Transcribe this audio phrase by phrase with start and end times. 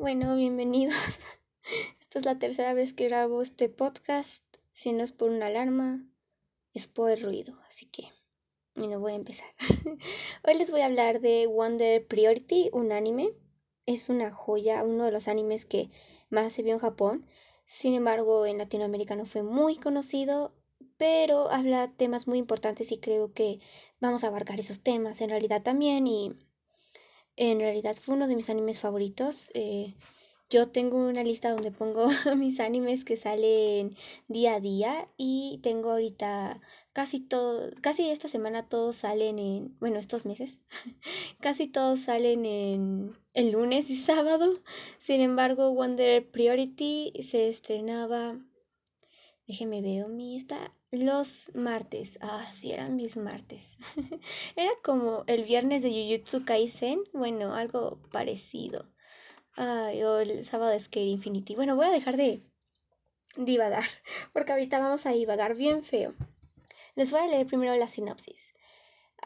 [0.00, 0.96] Bueno, bienvenidos.
[2.00, 4.42] Esta es la tercera vez que grabo este podcast.
[4.72, 6.08] Si no es por una alarma,
[6.72, 7.60] es por el ruido.
[7.68, 8.04] Así que,
[8.76, 9.50] no voy a empezar.
[10.48, 13.34] Hoy les voy a hablar de Wonder Priority, un anime.
[13.84, 15.90] Es una joya, uno de los animes que
[16.30, 17.26] más se vio en Japón.
[17.66, 20.54] Sin embargo, en Latinoamérica no fue muy conocido,
[20.96, 23.60] pero habla temas muy importantes y creo que
[24.00, 26.38] vamos a abarcar esos temas en realidad también y
[27.40, 29.50] en realidad fue uno de mis animes favoritos.
[29.54, 29.94] Eh,
[30.50, 33.96] yo tengo una lista donde pongo mis animes que salen
[34.28, 36.60] día a día y tengo ahorita
[36.92, 40.60] casi todo, casi esta semana todos salen en, bueno, estos meses,
[41.40, 44.58] casi todos salen en el lunes y sábado.
[44.98, 48.36] Sin embargo, Wonder Priority se estrenaba,
[49.50, 53.78] déjeme ver mi está los martes, ah, sí, eran mis martes.
[54.56, 58.88] Era como el viernes de Jujutsu Kaisen, bueno, algo parecido.
[59.56, 61.56] Ay, o el sábado de Skate Infinity.
[61.56, 62.44] Bueno, voy a dejar de
[63.36, 63.84] divagar,
[64.32, 66.14] porque ahorita vamos a divagar bien feo.
[66.94, 68.54] Les voy a leer primero la sinopsis.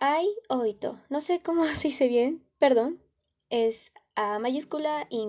[0.00, 3.02] Ai Oito, no sé cómo se dice bien, perdón,
[3.50, 5.28] es A mayúscula y,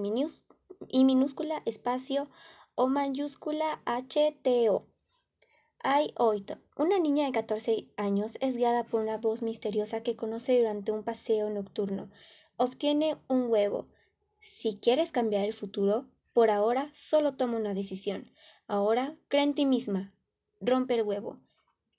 [0.89, 2.29] y minúscula espacio
[2.75, 4.94] O mayúscula H T O
[5.87, 10.57] Ai Oito, una niña de 14 años, es guiada por una voz misteriosa que conoce
[10.57, 12.09] durante un paseo nocturno.
[12.57, 13.85] Obtiene un huevo.
[14.39, 18.31] Si quieres cambiar el futuro, por ahora solo toma una decisión.
[18.65, 20.11] Ahora cree en ti misma.
[20.59, 21.37] Rompe el huevo.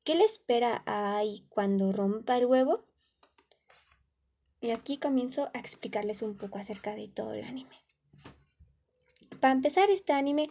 [0.03, 2.83] ¿Qué le espera a Ai cuando rompa el huevo?
[4.61, 7.86] Y aquí comienzo a explicarles un poco acerca de todo el anime.
[9.41, 10.48] Para empezar, este anime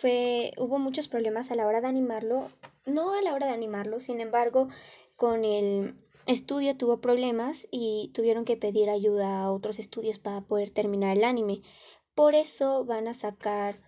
[0.00, 2.50] fue, hubo muchos problemas a la hora de animarlo,
[2.84, 4.68] no a la hora de animarlo, sin embargo,
[5.16, 5.94] con el
[6.26, 11.24] estudio tuvo problemas y tuvieron que pedir ayuda a otros estudios para poder terminar el
[11.24, 11.62] anime.
[12.14, 13.80] Por eso van a sacar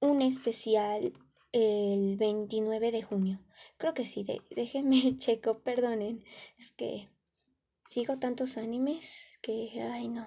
[0.00, 1.12] un especial
[1.52, 3.40] el 29 de junio.
[3.76, 6.24] Creo que sí, déjenme checo, perdonen.
[6.58, 7.08] Es que
[7.84, 10.26] sigo tantos animes que, ay no.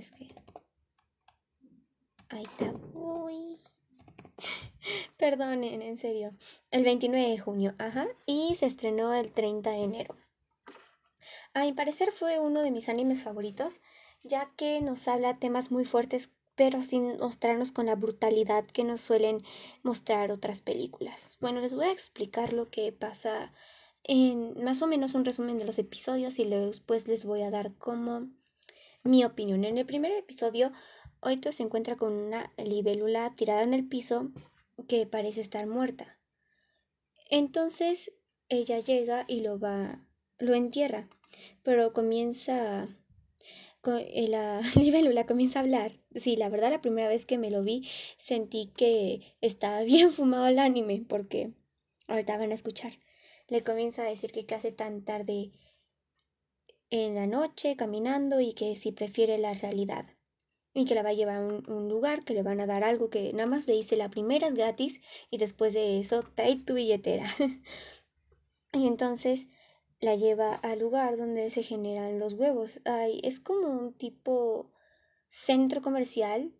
[0.00, 0.26] Es que...
[2.30, 2.72] Ahí está.
[2.94, 3.58] Uy.
[5.18, 6.32] Perdonen, en serio.
[6.70, 8.08] El 29 de junio, ajá.
[8.24, 10.16] Y se estrenó el 30 de enero.
[11.52, 13.82] A mi parecer fue uno de mis animes favoritos,
[14.22, 19.02] ya que nos habla temas muy fuertes, pero sin mostrarnos con la brutalidad que nos
[19.02, 19.44] suelen
[19.82, 21.36] mostrar otras películas.
[21.42, 23.52] Bueno, les voy a explicar lo que pasa
[24.04, 27.74] en más o menos un resumen de los episodios y después les voy a dar
[27.74, 28.30] como
[29.02, 29.64] mi opinión.
[29.64, 30.72] En el primer episodio,
[31.20, 34.30] Oito se encuentra con una libélula tirada en el piso
[34.88, 36.18] que parece estar muerta.
[37.28, 38.12] Entonces
[38.48, 40.04] ella llega y lo va,
[40.38, 41.08] lo entierra,
[41.62, 42.88] pero comienza,
[43.86, 46.00] eh, la libélula comienza a hablar.
[46.14, 50.46] Sí, la verdad la primera vez que me lo vi sentí que estaba bien fumado
[50.46, 51.52] el anime, porque
[52.08, 52.92] ahorita van a escuchar.
[53.48, 55.52] Le comienza a decir que hace tan tarde
[56.90, 60.06] en la noche caminando y que si prefiere la realidad
[60.72, 63.10] y que la va a llevar a un, lugar, que le van a dar algo
[63.10, 66.74] que nada más le dice la primera es gratis y después de eso trae tu
[66.74, 67.32] billetera.
[68.72, 69.48] y entonces
[70.00, 72.80] la lleva al lugar donde se generan los huevos.
[72.84, 74.70] Ay, es como un tipo
[75.28, 76.54] centro comercial,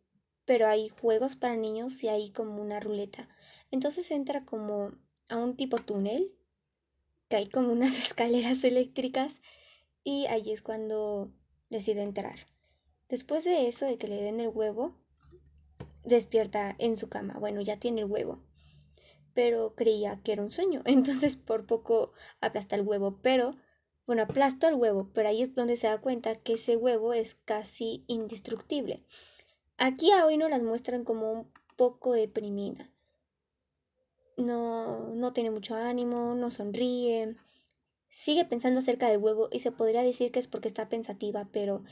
[0.45, 3.29] pero hay juegos para niños y hay como una ruleta.
[3.71, 4.93] Entonces entra como
[5.29, 6.35] a un tipo túnel,
[7.29, 9.41] que hay como unas escaleras eléctricas
[10.05, 11.31] y ahí es cuando
[11.69, 12.47] decide entrar.
[13.09, 14.95] Después de eso, de que le den el huevo,
[16.05, 17.37] despierta en su cama.
[17.39, 18.41] Bueno, ya tiene el huevo.
[19.35, 20.83] Pero creía que era un sueño.
[20.87, 23.19] Entonces por poco aplasta el huevo.
[23.23, 23.57] Pero,
[24.07, 25.11] bueno, aplasta el huevo.
[25.13, 29.05] Pero ahí es donde se da cuenta que ese huevo es casi indestructible.
[29.77, 32.91] Aquí a hoy no las muestran como un poco deprimida.
[34.37, 37.37] No, no tiene mucho ánimo, no sonríe.
[38.11, 41.85] Sigue pensando acerca del huevo y se podría decir que es porque está pensativa, pero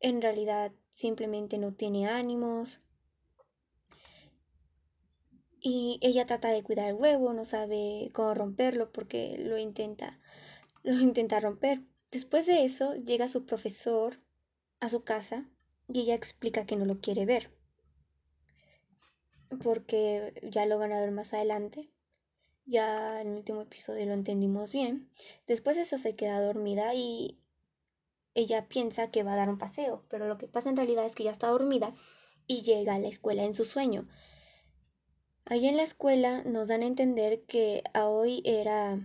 [0.00, 2.82] en realidad simplemente no tiene ánimos.
[5.58, 10.20] Y ella trata de cuidar el huevo, no sabe cómo romperlo porque lo intenta,
[10.82, 11.80] lo intenta romper.
[12.10, 14.20] Después de eso llega su profesor
[14.80, 15.48] a su casa
[15.88, 17.50] y ella explica que no lo quiere ver
[19.58, 21.90] porque ya lo van a ver más adelante.
[22.64, 25.10] Ya en el último episodio lo entendimos bien.
[25.46, 27.38] Después de eso se queda dormida y
[28.34, 31.14] ella piensa que va a dar un paseo, pero lo que pasa en realidad es
[31.14, 31.94] que ya está dormida
[32.46, 34.08] y llega a la escuela en su sueño.
[35.44, 39.00] Ahí en la escuela nos dan a entender que Aoi era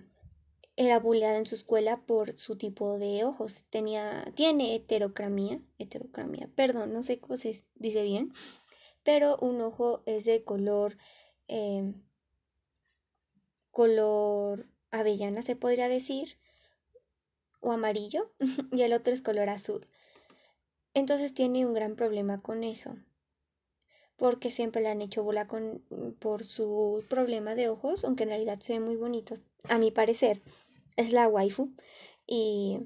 [0.77, 3.65] era bulleada en su escuela por su tipo de ojos.
[3.69, 8.31] Tenía, tiene heterocramia, heterocramia, perdón, no sé cómo se dice bien,
[9.03, 10.97] pero un ojo es de color,
[11.47, 12.03] em,
[13.77, 16.39] color avellana, se podría decir,
[17.59, 18.33] o amarillo,
[18.71, 19.87] y el otro es color azul.
[20.95, 22.95] Entonces tiene un gran problema con eso
[24.15, 25.83] porque siempre le han hecho bola con,
[26.19, 30.41] por su problema de ojos, aunque en realidad se ven muy bonitos, a mi parecer.
[30.95, 31.69] Es la waifu
[32.25, 32.79] y,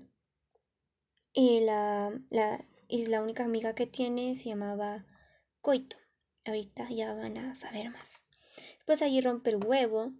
[1.32, 5.06] y, la, la, y la única amiga que tiene se llamaba
[5.62, 5.96] Coito.
[6.44, 8.26] Ahorita ya van a saber más.
[8.76, 10.12] Después allí rompe el huevo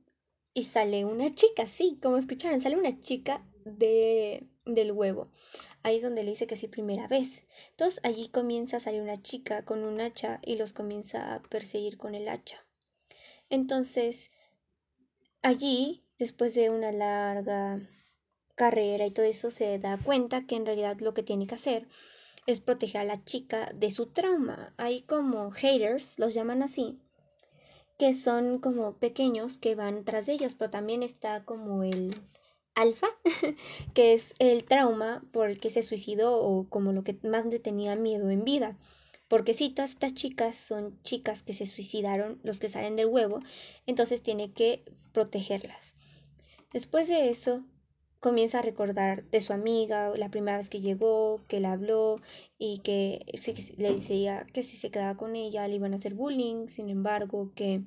[0.54, 5.32] y sale una chica, sí, como escucharon, sale una chica de, del huevo.
[5.84, 7.46] Ahí es donde le dice que sí primera vez.
[7.72, 11.98] Entonces allí comienza a salir una chica con un hacha y los comienza a perseguir
[11.98, 12.66] con el hacha.
[13.50, 14.32] Entonces,
[15.42, 17.82] allí, después de una larga
[18.56, 21.88] carrera y todo eso, se da cuenta que en realidad lo que tiene que hacer
[22.46, 24.74] es proteger a la chica de su trauma.
[24.78, 27.00] Hay como haters, los llaman así,
[28.02, 32.20] que son como pequeños que van tras de ellos, pero también está como el
[32.74, 33.06] alfa,
[33.94, 37.60] que es el trauma por el que se suicidó o como lo que más le
[37.60, 38.76] tenía miedo en vida.
[39.28, 43.40] Porque si todas estas chicas son chicas que se suicidaron, los que salen del huevo,
[43.86, 45.94] entonces tiene que protegerlas.
[46.74, 47.64] Después de eso,
[48.22, 52.22] comienza a recordar de su amiga, la primera vez que llegó, que la habló
[52.58, 53.26] y que
[53.78, 57.52] le decía que si se quedaba con ella le iban a hacer bullying, sin embargo,
[57.56, 57.82] que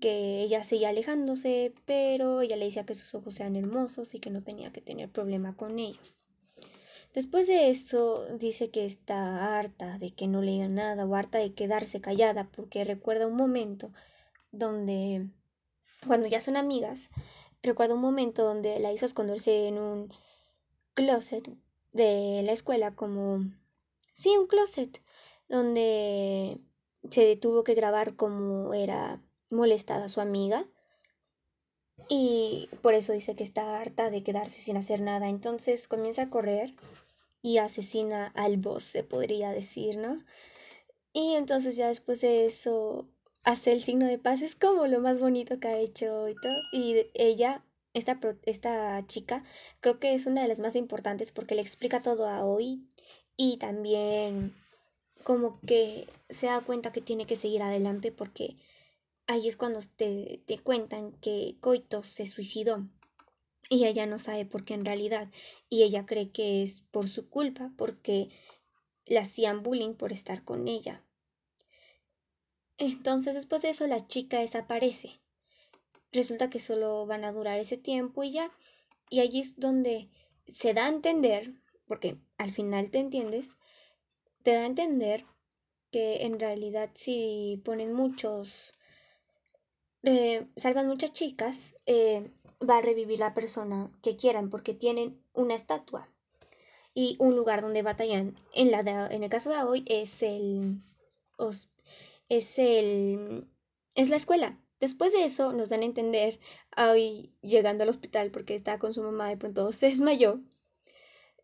[0.00, 4.28] que ella seguía alejándose, pero ella le decía que sus ojos eran hermosos y que
[4.28, 6.00] no tenía que tener problema con ello.
[7.14, 11.38] Después de eso dice que está harta de que no le digan nada o harta
[11.38, 13.92] de quedarse callada porque recuerda un momento
[14.52, 15.28] donde,
[16.06, 17.10] cuando ya son amigas,
[17.64, 20.12] recuerda un momento donde la hizo esconderse en un
[20.94, 21.50] closet
[21.92, 23.44] de la escuela como...
[24.12, 25.02] Sí, un closet
[25.48, 26.60] donde
[27.10, 29.20] se tuvo que grabar como era
[29.50, 30.66] molestada su amiga
[32.08, 35.28] y por eso dice que está harta de quedarse sin hacer nada.
[35.28, 36.74] Entonces comienza a correr
[37.42, 40.24] y asesina al boss, se podría decir, ¿no?
[41.12, 43.08] Y entonces ya después de eso
[43.44, 46.56] hace el signo de paz, es como lo más bonito que ha hecho y todo.
[46.72, 49.44] Y ella, esta, esta chica,
[49.80, 52.88] creo que es una de las más importantes porque le explica todo a hoy
[53.36, 54.54] y también
[55.24, 58.56] como que se da cuenta que tiene que seguir adelante porque
[59.26, 62.86] ahí es cuando te, te cuentan que Coito se suicidó
[63.70, 65.30] y ella no sabe por qué en realidad
[65.68, 68.28] y ella cree que es por su culpa porque
[69.06, 71.03] le hacían bullying por estar con ella.
[72.78, 75.20] Entonces después de eso la chica desaparece.
[76.12, 78.50] Resulta que solo van a durar ese tiempo y ya.
[79.10, 80.08] Y allí es donde
[80.46, 81.52] se da a entender,
[81.86, 83.58] porque al final te entiendes,
[84.42, 85.24] te da a entender
[85.90, 88.72] que en realidad si ponen muchos
[90.06, 92.30] eh, salvan muchas chicas, eh,
[92.68, 96.10] va a revivir la persona que quieran porque tienen una estatua
[96.92, 98.36] y un lugar donde batallan.
[98.52, 98.80] En, la
[99.10, 100.82] en el caso de hoy es el,
[102.28, 103.48] es el,
[103.94, 104.60] es la escuela.
[104.80, 106.40] Después de eso nos dan a entender,
[106.76, 110.40] hoy llegando al hospital porque estaba con su mamá de pronto se desmayó,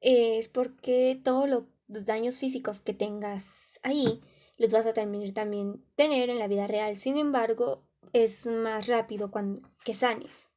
[0.01, 1.65] es porque todos los
[2.07, 4.23] daños físicos que tengas ahí
[4.61, 6.95] los vas a terminar también tener en la vida real.
[6.97, 7.83] Sin embargo,
[8.13, 10.51] es más rápido cuando, que sanes.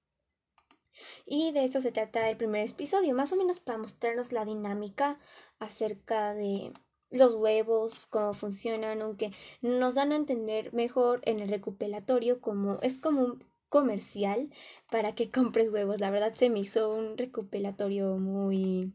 [1.26, 5.20] Y de eso se trata el primer episodio, más o menos para mostrarnos la dinámica
[5.58, 6.74] acerca de
[7.14, 13.00] los huevos, cómo funcionan, aunque nos dan a entender mejor en el recuperatorio como es
[13.00, 14.50] como un comercial
[14.92, 16.00] para que compres huevos.
[16.02, 18.94] La verdad se me hizo un recuperatorio muy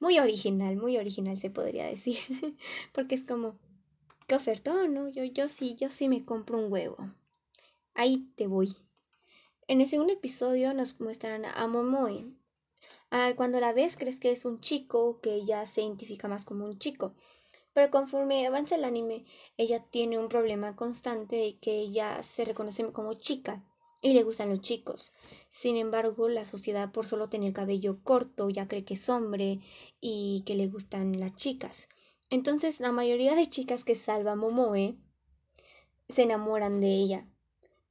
[0.00, 2.18] muy original, muy original se podría decir,
[2.92, 3.58] porque es como
[4.28, 5.08] qué ofertón, ¿no?
[5.08, 6.96] Yo yo sí, yo sí me compro un huevo
[7.96, 8.74] ahí te voy.
[9.66, 12.26] En el segundo episodio nos muestran a Momoe.
[13.10, 16.66] Ah, cuando la ves crees que es un chico, que ella se identifica más como
[16.66, 17.14] un chico.
[17.76, 19.26] Pero conforme avanza el anime,
[19.58, 23.62] ella tiene un problema constante de que ella se reconoce como chica
[24.00, 25.12] y le gustan los chicos.
[25.50, 29.60] Sin embargo, la sociedad por solo tener cabello corto ya cree que es hombre
[30.00, 31.90] y que le gustan las chicas.
[32.30, 34.96] Entonces, la mayoría de chicas que salva Momoe
[36.08, 37.28] se enamoran de ella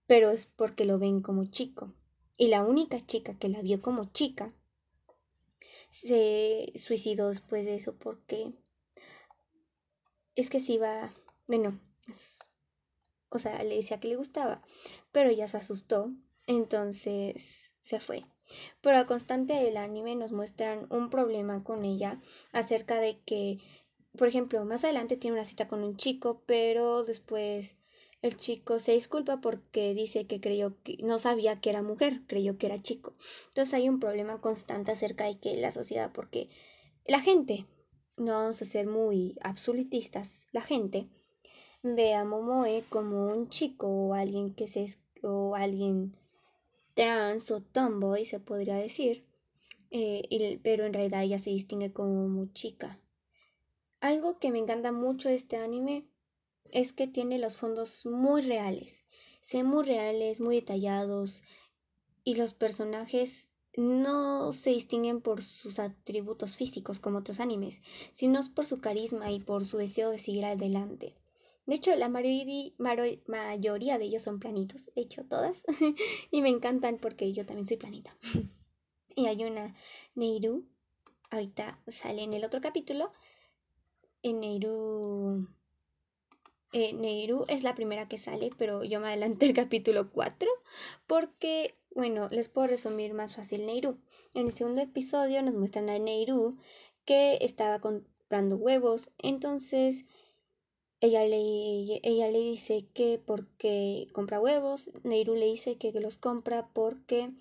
[0.07, 1.93] pero es porque lo ven como chico.
[2.39, 4.51] Y la única chica que la vio como chica
[5.91, 8.51] se suicidó después de eso porque
[10.35, 11.13] es que se iba,
[11.47, 11.79] bueno,
[13.29, 14.61] o sea, le decía que le gustaba,
[15.11, 16.11] pero ella se asustó,
[16.47, 18.23] entonces se fue.
[18.81, 23.59] Pero a constante del anime nos muestran un problema con ella acerca de que,
[24.17, 27.77] por ejemplo, más adelante tiene una cita con un chico, pero después
[28.21, 32.57] el chico se disculpa porque dice que creyó que no sabía que era mujer, creyó
[32.57, 33.15] que era chico.
[33.47, 36.49] Entonces hay un problema constante acerca de que la sociedad, porque
[37.05, 37.65] la gente,
[38.17, 41.07] no vamos a ser muy absolutistas, la gente
[41.83, 44.87] ve a Momoe como un chico o alguien que se
[45.21, 46.15] o alguien
[46.93, 49.25] trans o tomboy se podría decir,
[49.91, 52.99] eh, pero en realidad ella se distingue como muy chica.
[53.99, 56.07] Algo que me encanta mucho de este anime
[56.71, 59.05] es que tiene los fondos muy reales,
[59.41, 61.43] se muy reales, muy detallados
[62.23, 67.81] y los personajes no se distinguen por sus atributos físicos como otros animes,
[68.13, 71.15] sino por su carisma y por su deseo de seguir adelante.
[71.65, 75.63] De hecho, la mayoría de ellos son planitos, de hecho todas,
[76.31, 78.15] y me encantan porque yo también soy planita.
[79.15, 79.75] y hay una
[80.13, 80.67] Neiru,
[81.31, 83.11] ahorita sale en el otro capítulo,
[84.21, 85.47] en Neiru...
[86.77, 86.93] Eh,
[87.47, 90.49] es la primera que sale, pero yo me adelanté el capítulo 4
[91.07, 93.97] porque, bueno, les puedo resumir más fácil Neiru.
[94.33, 96.57] En el segundo episodio nos muestran a Neiru
[97.05, 100.03] que estaba comprando huevos, entonces
[100.99, 106.67] ella le, ella le dice que porque compra huevos, Neiru le dice que los compra
[106.73, 107.31] porque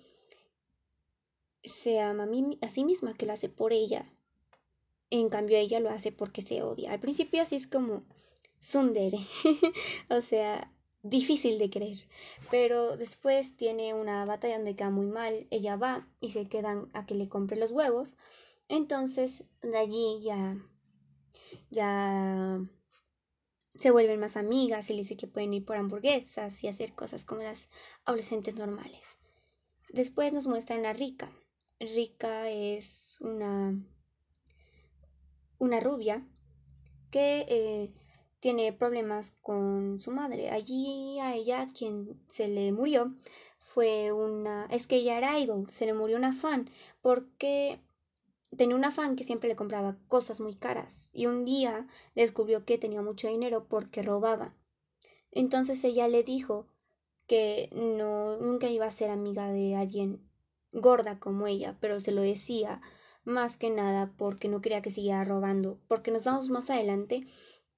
[1.61, 2.25] se ama
[2.61, 4.09] a, sí misma, que lo hace por ella.
[5.09, 6.93] En cambio ella lo hace porque se odia.
[6.93, 8.05] Al principio así es como
[8.65, 9.19] sundere,
[10.09, 10.71] o sea,
[11.03, 11.97] difícil de creer.
[12.49, 17.05] Pero después tiene una batalla donde queda muy mal, ella va y se quedan a
[17.05, 18.15] que le compre los huevos.
[18.67, 20.57] Entonces de allí ya
[21.69, 22.59] ya
[23.75, 27.25] se vuelven más amigas y le dice que pueden ir por hamburguesas y hacer cosas
[27.25, 27.69] como las
[28.05, 29.17] adolescentes normales.
[29.89, 31.31] Después nos muestran a Rika.
[31.79, 33.77] Rika es una,
[35.59, 36.25] una rubia
[37.11, 37.93] que eh,
[38.45, 40.51] tiene problemas con su madre.
[40.51, 43.15] Allí a ella quien se le murió
[43.57, 44.67] fue una...
[44.69, 46.69] es que ella era idol, se le murió una fan
[47.01, 47.81] porque
[48.55, 52.77] tenía una fan que siempre le compraba cosas muy caras y un día descubrió que
[52.77, 54.53] tenía mucho dinero porque robaba.
[55.31, 56.67] Entonces ella le dijo
[57.25, 60.21] que no nunca iba a ser amiga de alguien
[60.71, 62.79] gorda como ella, pero se lo decía
[63.23, 67.25] más que nada porque no quería que siguiera robando, porque nos damos más adelante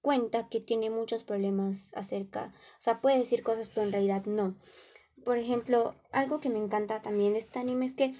[0.08, 4.56] cuenta que tiene muchos problemas acerca, o sea, puede decir cosas pero en realidad no.
[5.26, 8.16] Por ejemplo, algo que me encanta también de este anime es que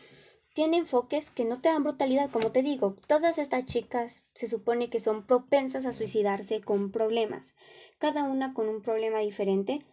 [0.54, 2.98] tiene enfoques que no te dan brutalidad, como te digo.
[3.08, 7.56] Todas estas chicas se supone que son propensas a suicidarse con problemas,
[8.00, 9.86] cada una con un problema diferente,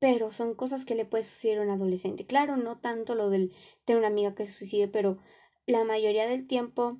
[0.00, 2.26] pero son cosas que le puede suceder a un adolescente.
[2.26, 5.18] Claro, no tanto lo del tener una amiga que se suicide, pero
[5.66, 6.98] la mayoría del tiempo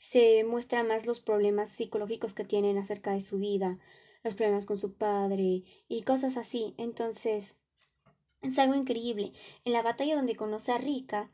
[0.00, 3.78] se muestra más los problemas psicológicos que tienen acerca de su vida,
[4.24, 6.74] los problemas con su padre y cosas así.
[6.78, 7.58] Entonces,
[8.40, 9.34] es algo increíble.
[9.66, 11.28] En la batalla donde conoce a Rika,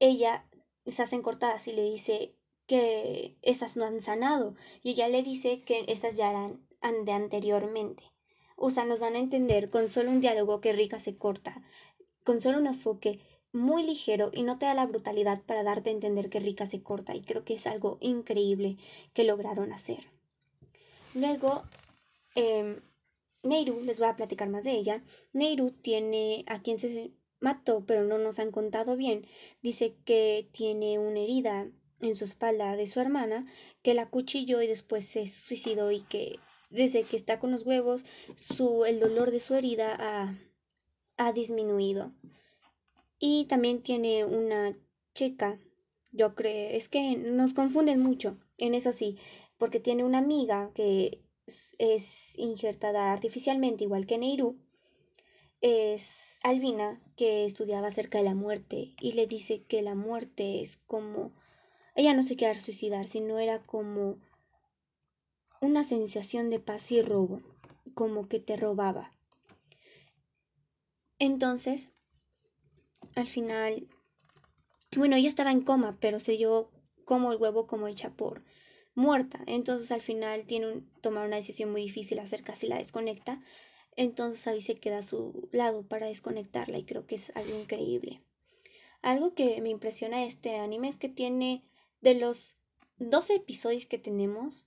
[0.00, 0.46] ella
[0.84, 5.62] se hacen cortadas y le dice que esas no han sanado y ella le dice
[5.62, 6.60] que esas ya eran
[7.06, 8.04] de anteriormente.
[8.56, 11.62] O sea, nos dan a entender con solo un diálogo que Rika se corta,
[12.22, 13.18] con solo un enfoque
[13.52, 16.82] muy ligero y no te da la brutalidad para darte a entender que Rika se
[16.82, 18.76] corta y creo que es algo increíble
[19.12, 20.06] que lograron hacer.
[21.14, 21.64] Luego,
[22.36, 22.80] eh,
[23.42, 25.02] Neiru, les voy a platicar más de ella.
[25.32, 29.26] Neiru tiene a quien se mató, pero no nos han contado bien.
[29.62, 31.68] Dice que tiene una herida
[32.00, 33.46] en su espalda de su hermana,
[33.82, 36.38] que la cuchilló y después se suicidó y que
[36.70, 38.04] desde que está con los huevos,
[38.36, 40.38] su, el dolor de su herida ha,
[41.16, 42.12] ha disminuido.
[43.20, 44.76] Y también tiene una
[45.14, 45.60] chica,
[46.10, 49.18] yo creo, es que nos confunden mucho, en eso sí,
[49.58, 54.58] porque tiene una amiga que es, es injertada artificialmente, igual que Neiru,
[55.60, 60.78] es Albina, que estudiaba acerca de la muerte y le dice que la muerte es
[60.78, 61.34] como...
[61.94, 64.18] Ella no se quiere suicidar, sino era como
[65.60, 67.42] una sensación de paz y robo,
[67.92, 69.12] como que te robaba.
[71.18, 71.90] Entonces,
[73.16, 73.88] al final,
[74.96, 76.70] bueno, ella estaba en coma, pero se dio
[77.04, 78.42] como el huevo como hecha por
[78.94, 79.40] muerta.
[79.46, 83.42] Entonces al final tiene un, tomar una decisión muy difícil acerca si la desconecta
[83.96, 88.22] entonces ahí se queda a su lado para desconectarla y creo que es algo increíble.
[89.02, 91.64] Algo que me impresiona de este anime es que tiene
[92.00, 92.58] de los
[92.98, 94.66] 12 episodios que tenemos,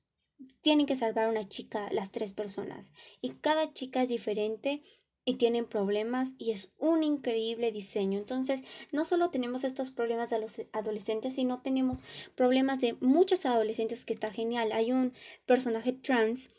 [0.62, 4.82] tienen que salvar a una chica las tres personas y cada chica es diferente
[5.26, 8.20] y tienen problemas y es un increíble diseño.
[8.20, 12.04] Entonces, no solo tenemos estos problemas de los adolescentes, sino tenemos
[12.36, 14.72] problemas de muchas adolescentes que está genial.
[14.72, 15.14] Hay un
[15.46, 16.52] personaje trans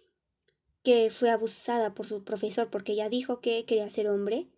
[0.83, 4.49] que fue abusada por su profesor porque ella dijo que quería ser hombre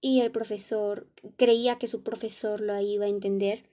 [0.00, 3.64] y el profesor creía que su profesor lo iba a entender,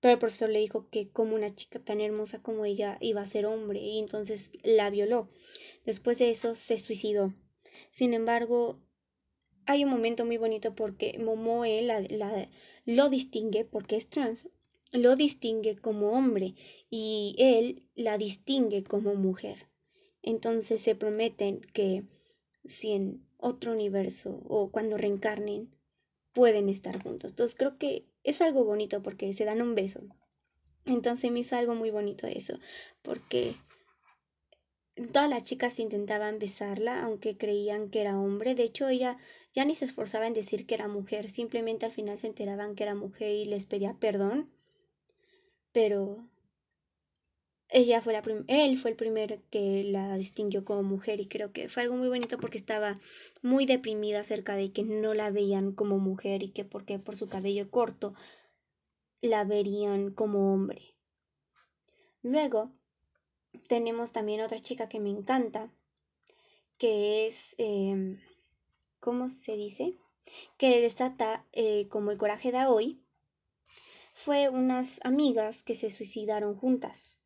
[0.00, 3.26] pero el profesor le dijo que como una chica tan hermosa como ella iba a
[3.26, 5.28] ser hombre y entonces la violó.
[5.84, 7.32] Después de eso se suicidó.
[7.90, 8.78] Sin embargo,
[9.66, 12.48] hay un momento muy bonito porque Momoe la,
[12.84, 14.48] lo distingue, porque es trans,
[14.92, 16.54] lo distingue como hombre
[16.88, 19.68] y él la distingue como mujer.
[20.22, 22.04] Entonces se prometen que
[22.64, 25.70] si en otro universo o cuando reencarnen
[26.32, 27.32] pueden estar juntos.
[27.32, 30.02] Entonces creo que es algo bonito porque se dan un beso.
[30.84, 32.58] Entonces me hizo algo muy bonito eso,
[33.02, 33.56] porque
[35.12, 38.54] Todas las chicas intentaban besarla, aunque creían que era hombre.
[38.54, 39.18] De hecho, ella
[39.52, 41.28] ya ni se esforzaba en decir que era mujer.
[41.28, 44.50] Simplemente al final se enteraban que era mujer y les pedía perdón.
[45.72, 46.26] Pero
[47.68, 51.68] ella fue la él fue el primero que la distinguió como mujer y creo que
[51.68, 53.00] fue algo muy bonito porque estaba
[53.42, 57.28] muy deprimida acerca de que no la veían como mujer y que porque por su
[57.28, 58.14] cabello corto
[59.20, 60.94] la verían como hombre.
[62.22, 62.72] Luego
[63.68, 65.70] tenemos también otra chica que me encanta,
[66.78, 68.20] que es, em,
[69.00, 69.98] ¿cómo se dice?
[70.56, 73.02] Que desata eh, como el coraje de hoy.
[74.14, 77.20] Fue unas amigas que se suicidaron juntas.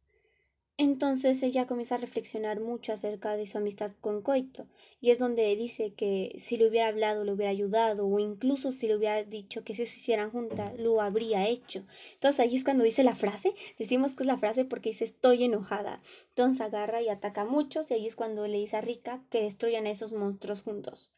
[0.83, 4.67] Entonces ella comienza a reflexionar mucho acerca de su amistad con Coito
[4.99, 8.89] y es donde dice que si le hubiera hablado le hubiera ayudado o incluso si
[8.89, 11.85] le hubiera dicho que se hicieran juntas lo habría hecho.
[12.15, 15.45] Entonces ahí es cuando dice la frase, decimos que es la frase porque dice estoy
[15.45, 16.01] enojada.
[16.31, 19.43] Entonces agarra y ataca a muchos y ahí es cuando le dice a Rika que
[19.43, 21.13] destruyan a esos monstruos juntos.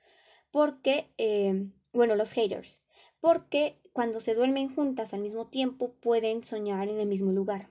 [0.50, 2.83] Porque, eh, bueno, los haters.
[3.21, 7.71] Porque cuando se duermen juntas al mismo tiempo pueden soñar en el mismo lugar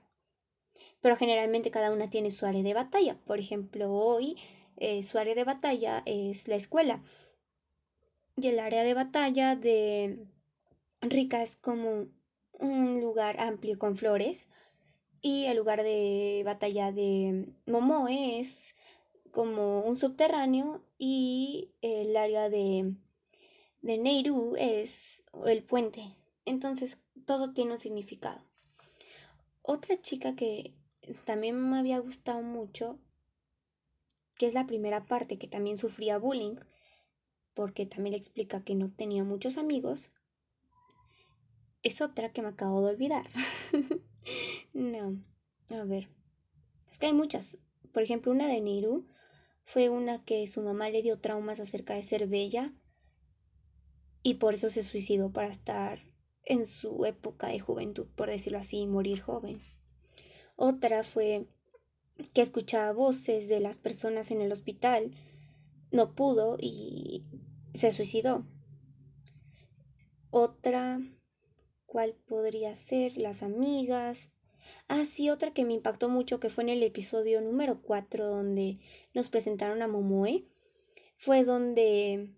[1.02, 3.16] pero generalmente cada una tiene su área de batalla.
[3.26, 4.38] Por ejemplo, hoy
[4.76, 7.02] eh, su área de batalla es la escuela.
[8.36, 10.26] Y el área de batalla de
[11.02, 12.06] Rika es como
[12.52, 14.48] un lugar amplio con flores.
[15.20, 18.76] Y el lugar de batalla de Momoe es
[19.32, 20.84] como un subterráneo.
[20.98, 22.94] Y el área de,
[23.82, 26.14] de Neiru es el puente.
[26.44, 28.40] Entonces todo tiene un significado.
[29.62, 30.74] Otra chica que
[31.24, 32.98] también me había gustado mucho,
[34.36, 36.56] que es la primera parte, que también sufría bullying,
[37.54, 40.12] porque también explica que no tenía muchos amigos,
[41.82, 43.28] es otra que me acabo de olvidar.
[44.72, 45.22] no,
[45.70, 46.08] a ver,
[46.90, 47.58] es que hay muchas.
[47.92, 49.06] Por ejemplo, una de Neiru
[49.64, 52.72] fue una que su mamá le dio traumas acerca de ser bella
[54.22, 56.00] y por eso se suicidó para estar
[56.44, 59.60] en su época de juventud, por decirlo así, y morir joven.
[60.56, 61.46] Otra fue
[62.32, 65.12] que escuchaba voces de las personas en el hospital.
[65.90, 67.24] No pudo y
[67.74, 68.46] se suicidó.
[70.30, 71.00] Otra,
[71.86, 73.18] ¿cuál podría ser?
[73.18, 74.30] Las amigas.
[74.88, 78.78] Ah, sí, otra que me impactó mucho que fue en el episodio número 4 donde
[79.14, 80.46] nos presentaron a Momoe.
[81.16, 82.34] Fue donde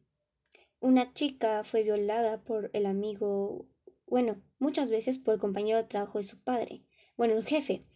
[0.80, 3.66] una chica fue violada por el amigo,
[4.06, 6.82] bueno, muchas veces por el compañero de trabajo de su padre,
[7.16, 7.86] bueno, el jefe.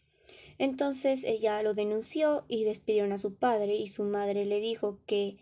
[0.58, 5.38] Entonces ella lo denunció y despidieron a su padre y su madre le dijo que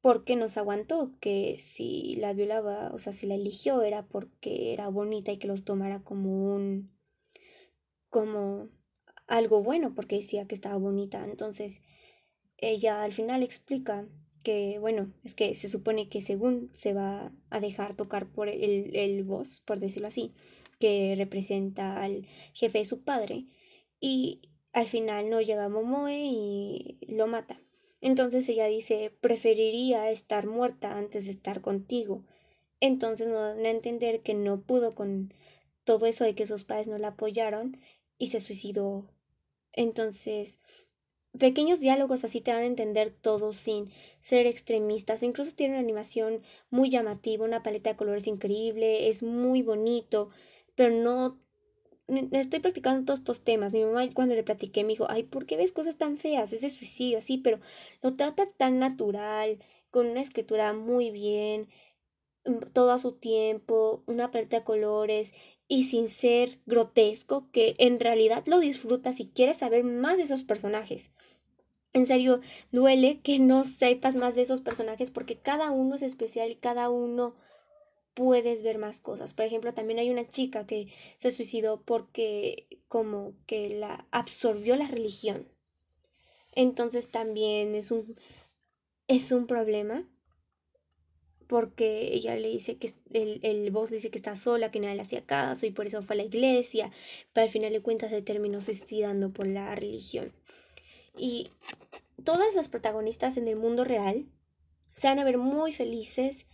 [0.00, 4.88] porque nos aguantó, que si la violaba, o sea, si la eligió era porque era
[4.88, 6.90] bonita y que los tomara como un
[8.08, 8.68] como
[9.28, 11.24] algo bueno porque decía que estaba bonita.
[11.24, 11.82] Entonces
[12.58, 14.08] ella al final explica
[14.42, 18.96] que, bueno, es que se supone que según se va a dejar tocar por el,
[18.96, 20.32] el voz, por decirlo así,
[20.78, 23.46] que representa al jefe de su padre,
[24.00, 24.40] y
[24.72, 27.60] al final no llega Momoe y lo mata.
[28.00, 32.24] Entonces ella dice, preferiría estar muerta antes de estar contigo.
[32.80, 35.34] Entonces nos dan a entender que no pudo con
[35.84, 37.78] todo eso de que sus padres no la apoyaron
[38.16, 39.06] y se suicidó.
[39.72, 40.60] Entonces,
[41.38, 45.22] pequeños diálogos así te dan a entender todo sin ser extremistas.
[45.22, 50.30] Incluso tiene una animación muy llamativa, una paleta de colores increíble, es muy bonito,
[50.74, 51.38] pero no
[52.32, 53.74] estoy practicando todos estos temas.
[53.74, 56.52] Mi mamá cuando le platiqué me dijo, ay, ¿por qué ves cosas tan feas?
[56.52, 57.60] Ese suicidio, así, pero
[58.02, 59.58] lo trata tan natural,
[59.90, 61.68] con una escritura muy bien,
[62.44, 65.34] mm, todo a su tiempo, una paleta de colores
[65.68, 70.42] y sin ser grotesco, que en realidad lo disfrutas si quieres saber más de esos
[70.44, 71.12] personajes.
[71.92, 76.50] En serio, duele que no sepas más de esos personajes porque cada uno es especial
[76.50, 77.34] y cada uno
[78.20, 79.32] puedes ver más cosas.
[79.32, 84.86] Por ejemplo, también hay una chica que se suicidó porque como que la absorbió la
[84.86, 85.48] religión.
[86.52, 88.14] Entonces también es un
[89.08, 90.06] es un problema
[91.46, 94.96] porque ella le dice que el, el boss le dice que está sola, que nadie
[94.96, 96.92] le hacía caso y por eso fue a la iglesia,
[97.32, 100.30] pero al final de cuentas se terminó suicidando por la religión.
[101.16, 101.48] Y
[102.22, 104.26] todas las protagonistas en el mundo real
[104.92, 106.44] se van a ver muy felices.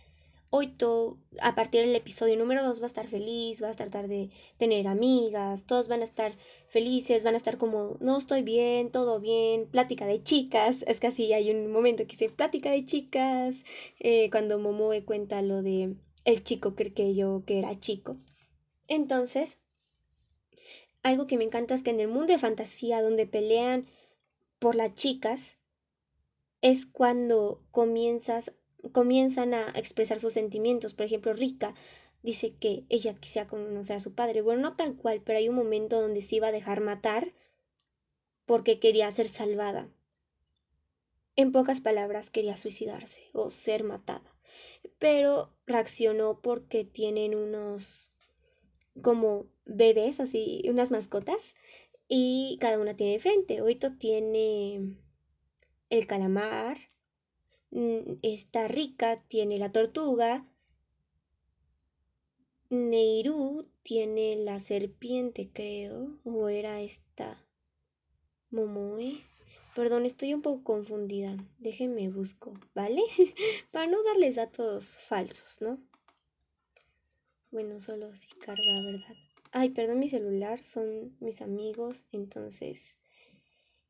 [0.49, 4.07] Hoy todo, a partir del episodio número 2 va a estar feliz, va a tratar
[4.07, 6.37] de tener amigas, todos van a estar
[6.69, 11.07] felices, van a estar como, no estoy bien, todo bien, plática de chicas, es que
[11.07, 13.65] así hay un momento que dice plática de chicas,
[13.99, 18.15] eh, cuando Momoe cuenta lo de el chico que yo que era chico.
[18.87, 19.59] Entonces,
[21.03, 23.87] algo que me encanta es que en el mundo de fantasía donde pelean
[24.59, 25.59] por las chicas
[26.61, 28.53] es cuando comienzas,
[28.91, 30.93] comienzan a expresar sus sentimientos.
[30.93, 31.73] Por ejemplo, Rika
[32.23, 34.41] dice que ella quisiera conocer a su padre.
[34.41, 37.33] Bueno, no tal cual, pero hay un momento donde se iba a dejar matar
[38.45, 39.89] porque quería ser salvada.
[41.35, 44.35] En pocas palabras, quería suicidarse o ser matada.
[44.97, 48.11] Pero reaccionó porque tienen unos
[49.01, 51.53] como bebés, así, unas mascotas,
[52.07, 53.61] y cada una tiene diferente.
[53.61, 54.97] Oito tiene
[55.89, 56.77] el calamar,
[57.71, 60.45] esta rica tiene la tortuga,
[62.69, 67.41] Neiru tiene la serpiente, creo, o era esta
[68.51, 69.23] Momoe.
[69.73, 71.37] Perdón, estoy un poco confundida.
[71.59, 73.01] Déjenme busco, ¿vale?
[73.71, 75.79] Para no darles datos falsos, ¿no?
[77.51, 79.15] Bueno, solo si carga, ¿verdad?
[79.51, 82.97] Ay, perdón, mi celular son mis amigos, entonces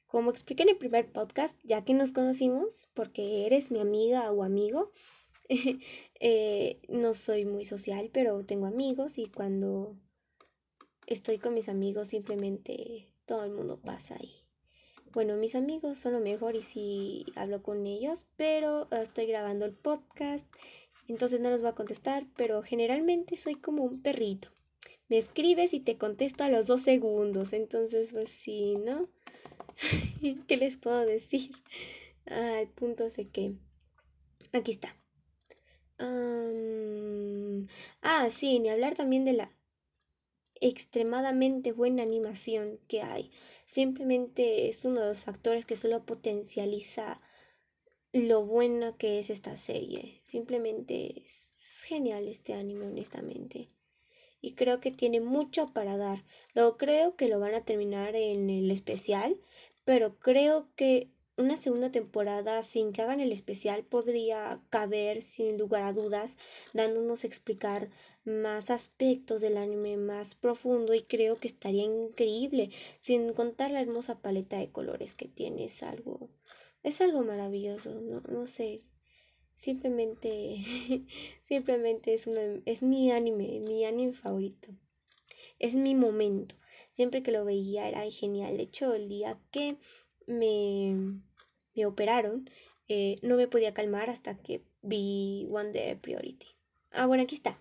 [0.07, 4.43] como expliqué en el primer podcast, ya que nos conocimos, porque eres mi amiga o
[4.43, 4.91] amigo,
[6.19, 9.95] eh, no soy muy social, pero tengo amigos y cuando
[11.05, 14.43] estoy con mis amigos simplemente todo el mundo pasa ahí.
[15.13, 19.73] Bueno, mis amigos son lo mejor y sí hablo con ellos, pero estoy grabando el
[19.73, 20.45] podcast,
[21.07, 24.49] entonces no los voy a contestar, pero generalmente soy como un perrito.
[25.09, 29.07] Me escribes y te contesto a los dos segundos, entonces pues sí, ¿no?
[30.47, 31.51] ¿Qué les puedo decir?
[32.25, 33.53] Ah, el punto es que...
[34.53, 34.95] Aquí está.
[38.01, 39.51] ah, sí, ni hablar también de la
[40.59, 43.31] extremadamente buena animación que hay.
[43.65, 47.21] Simplemente es uno de los factores que solo potencializa
[48.13, 50.19] lo buena que es esta serie.
[50.23, 53.69] Simplemente es, es genial este anime, honestamente
[54.41, 56.23] y creo que tiene mucho para dar.
[56.53, 59.37] Luego creo que lo van a terminar en el especial,
[59.87, 65.83] pero creo que una segunda temporada sin que hagan el especial podría caber sin lugar
[65.83, 66.37] a dudas,
[66.73, 67.89] dándonos a explicar
[68.25, 74.19] más aspectos del anime más profundo y creo que estaría increíble, sin contar la hermosa
[74.19, 76.29] paleta de colores que tiene, es algo,
[76.83, 78.81] es algo maravilloso, no, no sé,
[79.55, 80.57] Simplemente,
[81.43, 82.27] simplemente es,
[82.65, 84.67] es mi anime, mi anime favorito.
[85.59, 86.55] Es mi momento.
[86.91, 88.57] Siempre que lo veía era genial.
[88.57, 89.77] De hecho, el día que
[90.25, 91.21] me,
[91.75, 92.49] me operaron,
[92.87, 96.47] eh, no me podía calmar hasta que vi One Day Priority.
[96.91, 97.59] Ah, bueno, aquí está.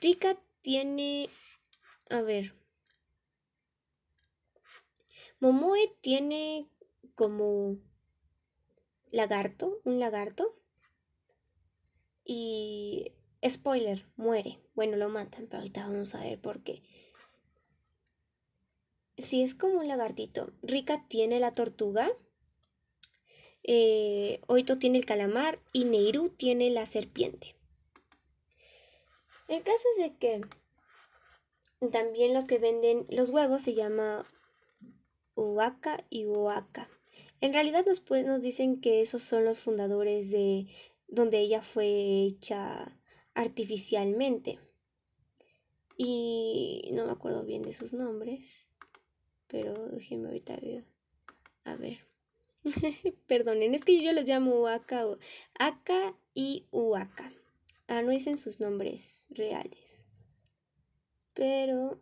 [0.00, 1.28] Rika tiene...
[2.10, 2.54] A ver.
[5.38, 6.68] Momoe tiene
[7.14, 7.78] como
[9.10, 10.56] lagarto, un lagarto.
[12.24, 13.12] Y
[13.48, 14.58] spoiler, muere.
[14.74, 16.82] Bueno, lo matan, pero ahorita vamos a ver por qué.
[19.20, 22.10] Si es como un lagartito, Rika tiene la tortuga,
[23.62, 27.54] eh, Oito tiene el calamar y Neiru tiene la serpiente.
[29.48, 30.40] El caso es de que
[31.92, 34.26] también los que venden los huevos se llama
[35.34, 36.88] Uaka y Uaka.
[37.42, 40.66] En realidad después nos dicen que esos son los fundadores de
[41.08, 42.96] donde ella fue hecha
[43.34, 44.58] artificialmente.
[45.96, 48.69] Y no me acuerdo bien de sus nombres,
[49.50, 50.84] pero déjenme ahorita ver.
[51.64, 51.98] A ver.
[53.26, 55.06] Perdonen, es que yo los llamo Aka,
[55.58, 57.32] Aka y Uaka.
[57.88, 60.04] Ah, no dicen sus nombres reales.
[61.34, 62.00] Pero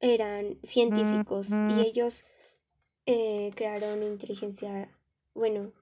[0.00, 2.24] eran científicos y ellos
[3.06, 4.90] eh, crearon inteligencia,
[5.34, 5.72] bueno,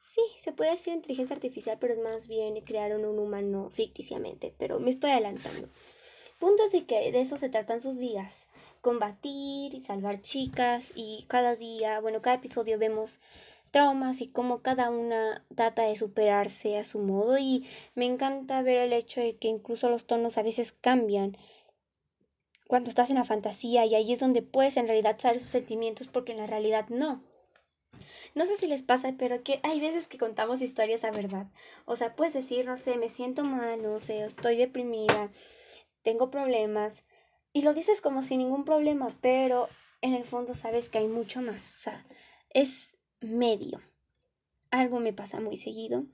[0.00, 4.78] Sí, se puede decir inteligencia artificial, pero es más bien crearon un humano ficticiamente, pero
[4.78, 5.68] me estoy adelantando.
[6.38, 8.48] Puntos de que de eso se tratan sus días,
[8.80, 13.20] combatir y salvar chicas y cada día, bueno, cada episodio vemos
[13.70, 18.78] traumas y cómo cada una trata de superarse a su modo y me encanta ver
[18.78, 21.36] el hecho de que incluso los tonos a veces cambian
[22.66, 26.06] cuando estás en la fantasía y ahí es donde puedes en realidad saber sus sentimientos
[26.06, 27.22] porque en la realidad no.
[28.34, 31.46] No sé si les pasa, pero que hay veces que contamos historias a verdad.
[31.86, 35.30] O sea, puedes decir, no sé, me siento mal, no sé, estoy deprimida,
[36.02, 37.04] tengo problemas.
[37.52, 39.68] Y lo dices como sin ningún problema, pero
[40.00, 41.74] en el fondo sabes que hay mucho más.
[41.76, 42.06] O sea,
[42.50, 43.80] es medio.
[44.70, 46.04] Algo me pasa muy seguido.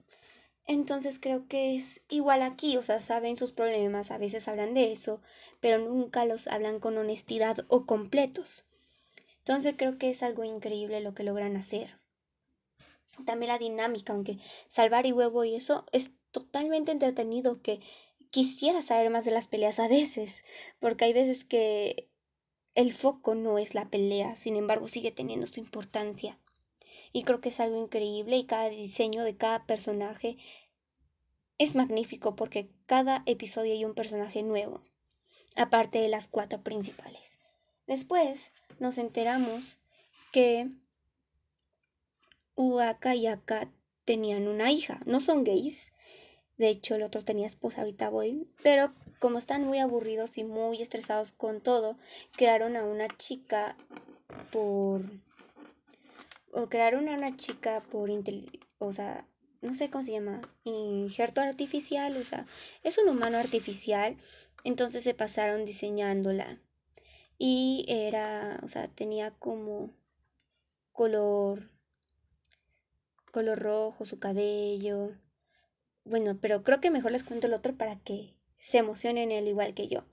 [0.67, 4.93] Entonces creo que es igual aquí, o sea, saben sus problemas, a veces hablan de
[4.93, 5.21] eso,
[5.61, 8.65] pero nunca los hablan con honestidad o completos.
[9.39, 12.01] Entonces creo que es algo increíble lo que logran hacer.
[13.27, 14.39] También la dinámica, aunque
[14.71, 17.81] salvar y huevo y eso es totalmente entretenido que
[18.35, 20.43] quisiera saber más de las peleas a veces,
[20.81, 22.11] porque hay veces que
[22.75, 26.37] el foco no es la pelea, sin embargo sigue teniendo su importancia.
[27.13, 30.37] Y creo que es algo increíble y cada diseño de cada personaje
[31.59, 34.83] es magnífico porque cada episodio hay un personaje nuevo,
[35.55, 37.39] aparte de las cuatro principales.
[37.87, 39.79] Después nos enteramos
[40.33, 40.71] que
[42.57, 43.71] Uaka y Aka
[44.05, 44.99] tenían una hija.
[45.07, 45.93] No son gays.
[46.57, 48.49] De hecho, el otro tenía esposa, ahorita voy.
[48.63, 51.97] Pero como están muy aburridos y muy estresados con todo,
[52.33, 53.77] crearon a una chica
[54.53, 55.03] por...
[56.53, 58.11] O crearon a una chica por...
[58.79, 59.27] O sea,
[59.61, 60.43] no sé cómo se llama.
[60.65, 62.17] Injerto artificial.
[62.17, 62.47] O sea,
[62.83, 64.17] es un humano artificial.
[64.63, 66.61] Entonces se pasaron diseñándola
[67.39, 69.91] y era, o sea, tenía como
[70.93, 71.71] color,
[73.33, 75.13] color rojo su cabello.
[76.05, 79.75] Bueno, pero creo que mejor les cuento el otro para que se emocionen al igual
[79.75, 80.05] que yo.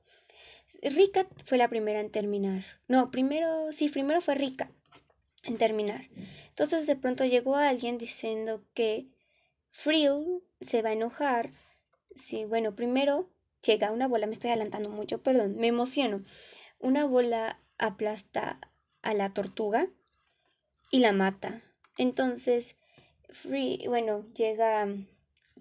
[0.82, 2.64] Rika fue la primera en terminar.
[2.88, 4.72] No, primero, sí, primero fue Rika
[5.44, 6.10] en terminar.
[6.50, 9.08] Entonces de pronto llegó alguien diciendo que
[9.70, 11.52] Frill se va a enojar.
[12.16, 13.30] Sí, bueno, primero
[13.66, 16.24] llega una bola, me estoy adelantando mucho, perdón, me emociono
[16.80, 18.60] una bola aplasta
[19.02, 19.88] a la tortuga
[20.90, 21.62] y la mata.
[21.98, 22.78] Entonces,
[23.30, 24.88] Free, bueno, llega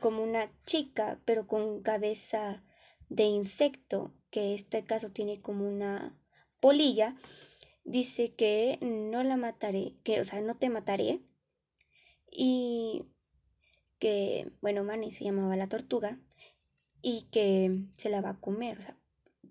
[0.00, 2.64] como una chica, pero con cabeza
[3.08, 6.18] de insecto, que en este caso tiene como una
[6.58, 7.16] polilla,
[7.84, 11.20] dice que no la mataré, que, o sea, no te mataré.
[12.30, 13.04] Y
[13.98, 16.18] que, bueno, Manny se llamaba la tortuga,
[17.02, 18.96] y que se la va a comer, o sea,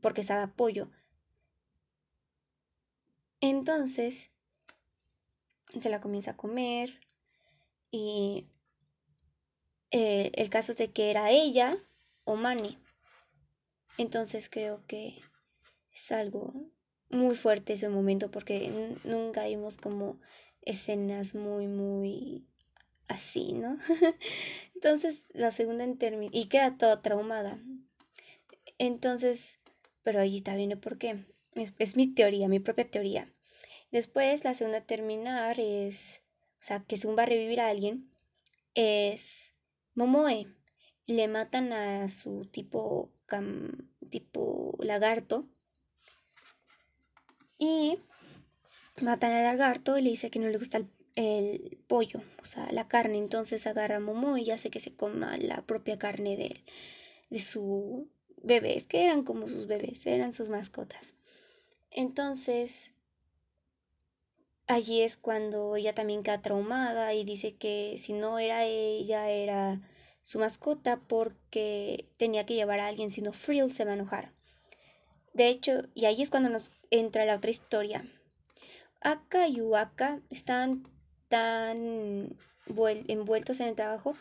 [0.02, 0.90] porque estaba pollo.
[3.42, 4.32] Entonces,
[5.80, 7.00] se la comienza a comer
[7.92, 8.48] y
[9.92, 11.78] eh, el caso es de que era ella
[12.24, 12.78] o Manny.
[13.98, 15.22] Entonces creo que
[15.94, 16.54] es algo
[17.10, 20.20] muy fuerte ese momento porque nunca vimos como
[20.62, 22.46] escenas muy, muy
[23.08, 23.78] así, ¿no?
[24.76, 27.60] Entonces la segunda en término y queda toda traumada.
[28.78, 29.60] Entonces,
[30.04, 31.26] pero ahí está bien por qué.
[31.56, 33.34] Es, mi teoría, mi propia teoría.
[33.92, 36.22] Después, la segunda terminar es,
[36.54, 38.10] o sea, que según va a revivir a alguien,
[38.76, 39.54] es
[40.00, 40.48] Momoe.
[41.08, 43.12] Le matan a su tipo,
[44.10, 45.50] tipo lagarto.
[47.58, 48.00] Y
[49.02, 52.72] matan al lagarto y le dice que no le gusta el, el, pollo, o sea,
[52.72, 53.18] la carne.
[53.18, 56.64] Entonces agarra a Momoe y hace que se coma la propia carne de,
[57.30, 58.08] de su
[58.42, 58.78] bebé.
[58.78, 61.14] Es que eran como sus bebés, eran sus mascotas.
[61.92, 62.94] Entonces,
[64.68, 69.82] allí es cuando ella también queda traumada y dice que si no era ella, era
[70.30, 74.32] su mascota porque tenía que llevar a alguien, si no Frill se va a enojar.
[75.34, 78.06] De hecho, y ahí es cuando nos entra la otra historia.
[79.02, 80.84] Aka y Uaka están
[81.30, 82.38] tan
[83.08, 84.14] envueltos en el trabajo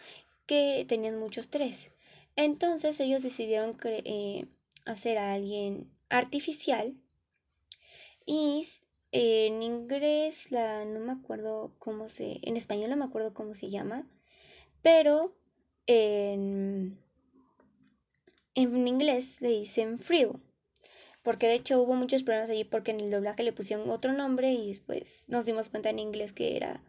[0.47, 1.91] que tenían mucho estrés.
[2.37, 4.47] Entonces ellos decidieron eh,
[4.87, 6.95] hacer a alguien artificial
[8.25, 8.65] y
[9.13, 13.69] en inglés la no me acuerdo cómo se en español no me acuerdo cómo se
[13.69, 14.07] llama
[14.83, 15.35] pero
[15.89, 16.97] en,
[18.55, 20.41] en inglés le dicen frill
[21.23, 24.53] porque de hecho hubo muchos problemas allí porque en el doblaje le pusieron otro nombre
[24.53, 26.85] y después nos dimos cuenta en inglés que era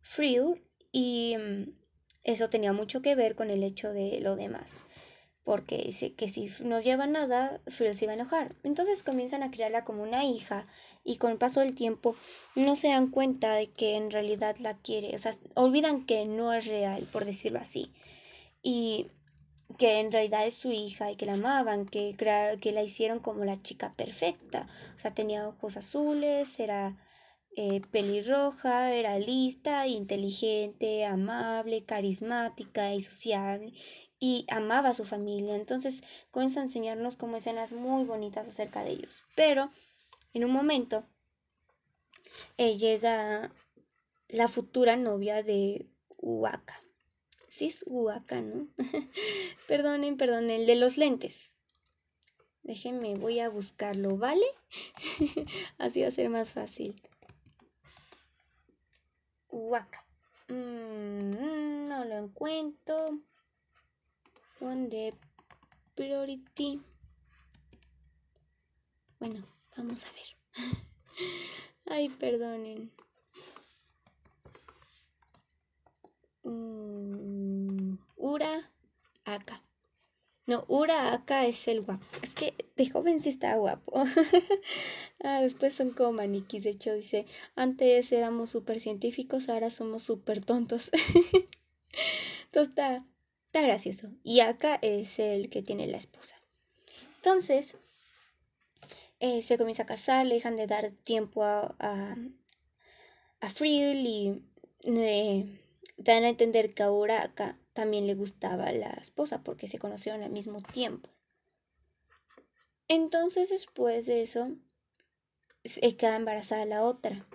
[0.00, 1.72] frill y mm,
[2.22, 4.84] eso tenía mucho que ver con el hecho de lo demás
[5.44, 8.54] porque dice que si no lleva nada, Phil se iba a enojar.
[8.62, 10.66] Entonces comienzan a criarla como una hija
[11.04, 12.14] y con el paso del tiempo
[12.54, 16.52] no se dan cuenta de que en realidad la quiere, o sea, olvidan que no
[16.52, 17.92] es real, por decirlo así,
[18.62, 19.08] y
[19.78, 22.16] que en realidad es su hija y que la amaban, que,
[22.60, 26.98] que la hicieron como la chica perfecta, o sea, tenía ojos azules, era
[27.56, 33.72] eh, pelirroja, era lista, inteligente, amable, carismática y sociable
[34.20, 35.56] y amaba a su familia.
[35.56, 39.24] Entonces comienza a enseñarnos como escenas muy bonitas acerca de ellos.
[39.34, 39.72] Pero
[40.34, 41.04] en un momento
[42.58, 43.50] eh, llega
[44.28, 45.86] la futura novia de
[46.18, 46.80] Huaca.
[47.48, 48.68] Sí es Huaca, ¿no?
[49.66, 51.56] perdonen, perdonen, el de los lentes.
[52.62, 54.46] Déjenme, voy a buscarlo, ¿vale?
[55.78, 56.94] Así va a ser más fácil.
[59.48, 60.04] Huaca.
[60.48, 63.20] Mm, no lo encuentro.
[64.60, 65.14] ¿Dónde?
[65.94, 66.82] priority.
[69.18, 69.44] Bueno,
[69.76, 70.26] vamos a ver.
[71.86, 72.90] Ay, perdonen.
[76.42, 78.70] Mm, Ura
[79.24, 79.62] acá.
[80.46, 82.04] No, Ura acá es el guapo.
[82.22, 83.92] Es que de joven sí está guapo.
[85.24, 86.64] ah, después son como maniquís.
[86.64, 90.90] De hecho, dice, antes éramos súper científicos, ahora somos súper tontos.
[92.44, 93.06] Entonces está,
[93.50, 94.12] está gracioso.
[94.22, 96.40] Y acá es el que tiene la esposa.
[97.16, 97.76] Entonces,
[99.18, 102.16] eh, se comienza a casar, le dejan de dar tiempo a, a,
[103.40, 104.44] a y
[104.84, 105.60] eh,
[105.96, 110.30] dan a entender que ahora acá también le gustaba la esposa porque se conocieron al
[110.30, 111.10] mismo tiempo.
[112.86, 114.52] Entonces después de eso,
[115.64, 117.26] se queda embarazada la otra.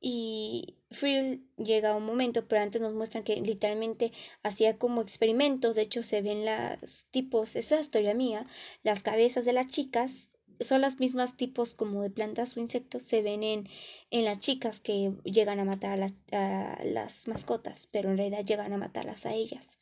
[0.00, 5.76] Y Friedel llega a un momento, pero antes nos muestran que literalmente hacía como experimentos.
[5.76, 8.46] De hecho, se ven los tipos, esa historia mía,
[8.82, 10.30] las cabezas de las chicas
[10.60, 13.68] son las mismas tipos como de plantas o insectos se ven en,
[14.10, 16.00] en las chicas que llegan a matar
[16.32, 19.78] a, las mascotas, pero en realidad llegan a matarlas a ellas.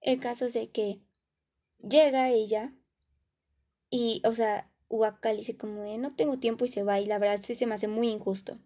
[0.00, 1.00] El caso es de que
[1.78, 2.74] llega ella
[3.90, 7.18] y, o sea, Huacal dice como de no tengo tiempo y se va y la
[7.18, 8.58] verdad sí se me hace muy injusto.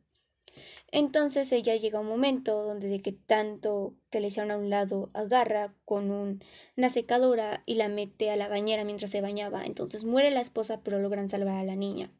[0.90, 5.10] Entonces ella llega un momento donde de que tanto que le hicieron a un lado
[5.12, 9.64] agarra con una secadora y la mete a la bañera mientras se bañaba.
[9.64, 12.10] Entonces muere la esposa pero logran salvar a la niña.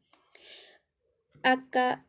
[1.42, 2.04] Acá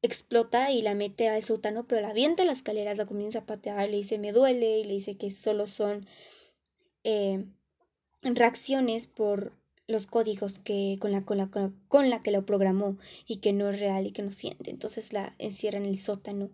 [0.00, 3.46] explota y la mete al sótano pero la avienta a las escaleras, la comienza a
[3.46, 6.06] patear, le dice me duele y le dice que solo son
[7.04, 7.44] eh,
[8.22, 9.52] reacciones por
[9.88, 11.50] los códigos que con la, con la,
[11.88, 14.70] con la que lo programó y que no es real y que no siente.
[14.70, 16.50] Entonces la encierra en el sótano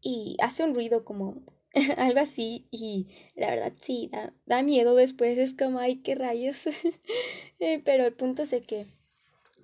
[0.00, 1.42] y hace un ruido como
[1.96, 6.64] algo así y la verdad sí, da, da miedo después, es como, ay, qué rayos.
[7.64, 8.88] Eh, pero el punto es de que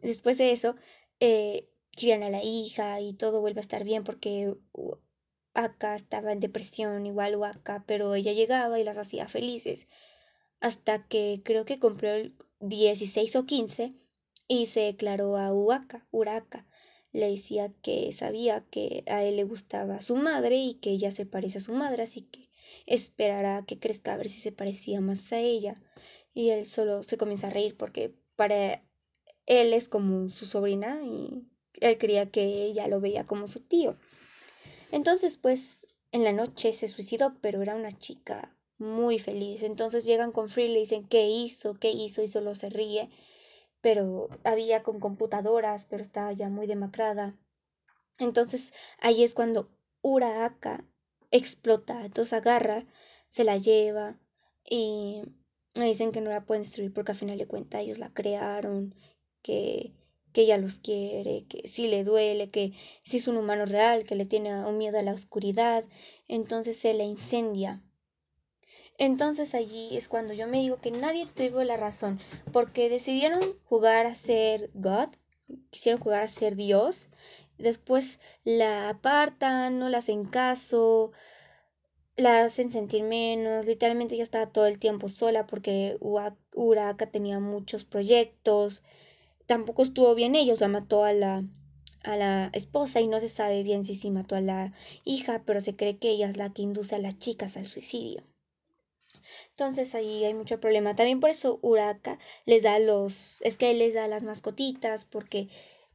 [0.02, 0.76] después de eso
[1.18, 1.68] eh,
[2.06, 4.54] a la hija y todo vuelve a estar bien porque
[5.52, 9.88] acá estaba en depresión, igual o acá, pero ella llegaba y las hacía felices
[10.60, 13.94] hasta que creo que compró el 16 o 15
[14.48, 16.66] y se declaró a Huaca, Uraka.
[17.12, 21.26] Le decía que sabía que a él le gustaba su madre y que ella se
[21.26, 22.50] parece a su madre, así que
[22.86, 25.80] esperará que crezca a ver si se parecía más a ella.
[26.34, 28.82] Y él solo se comienza a reír porque para
[29.46, 31.46] él es como su sobrina y
[31.80, 33.96] él creía que ella lo veía como su tío.
[34.90, 39.62] Entonces, pues, en la noche se suicidó, pero era una chica muy feliz.
[39.62, 43.10] Entonces llegan con Free y le dicen qué hizo, qué hizo y solo se ríe.
[43.80, 47.36] Pero había con computadoras, pero estaba ya muy demacrada.
[48.18, 49.70] Entonces ahí es cuando
[50.02, 50.84] Urahaka
[51.30, 52.04] explota.
[52.04, 52.86] Entonces agarra,
[53.28, 54.18] se la lleva
[54.64, 55.22] y
[55.74, 58.94] me dicen que no la pueden destruir porque al final de cuentas ellos la crearon,
[59.42, 59.94] que,
[60.32, 64.16] que ella los quiere, que sí le duele, que sí es un humano real, que
[64.16, 65.84] le tiene un miedo a la oscuridad.
[66.26, 67.82] Entonces se la incendia
[68.98, 72.20] entonces allí es cuando yo me digo que nadie tuvo la razón,
[72.52, 75.08] porque decidieron jugar a ser God,
[75.70, 77.08] quisieron jugar a ser Dios,
[77.58, 81.12] después la apartan, no la hacen caso,
[82.16, 87.84] la hacen sentir menos, literalmente ya estaba todo el tiempo sola porque Uraka tenía muchos
[87.84, 88.82] proyectos,
[89.46, 91.44] tampoco estuvo bien ella, o sea, mató a la,
[92.02, 94.72] a la esposa y no se sabe bien si sí mató a la
[95.04, 98.24] hija, pero se cree que ella es la que induce a las chicas al suicidio.
[99.50, 100.94] Entonces ahí hay mucho problema.
[100.96, 105.48] También por eso Uraka les da los, es que él les da las mascotitas porque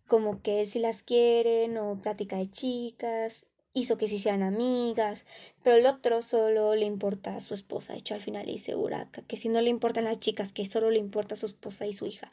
[0.07, 5.25] como que sí las quiere, no plática de chicas, hizo que sí sean amigas,
[5.63, 7.93] pero el otro solo le importa a su esposa.
[7.93, 10.65] De hecho, al final le dice Uraka que si no le importan las chicas, que
[10.65, 12.31] solo le importa a su esposa y su hija.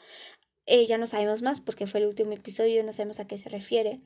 [0.66, 3.48] Eh, ya no sabemos más porque fue el último episodio, no sabemos a qué se
[3.48, 4.00] refiere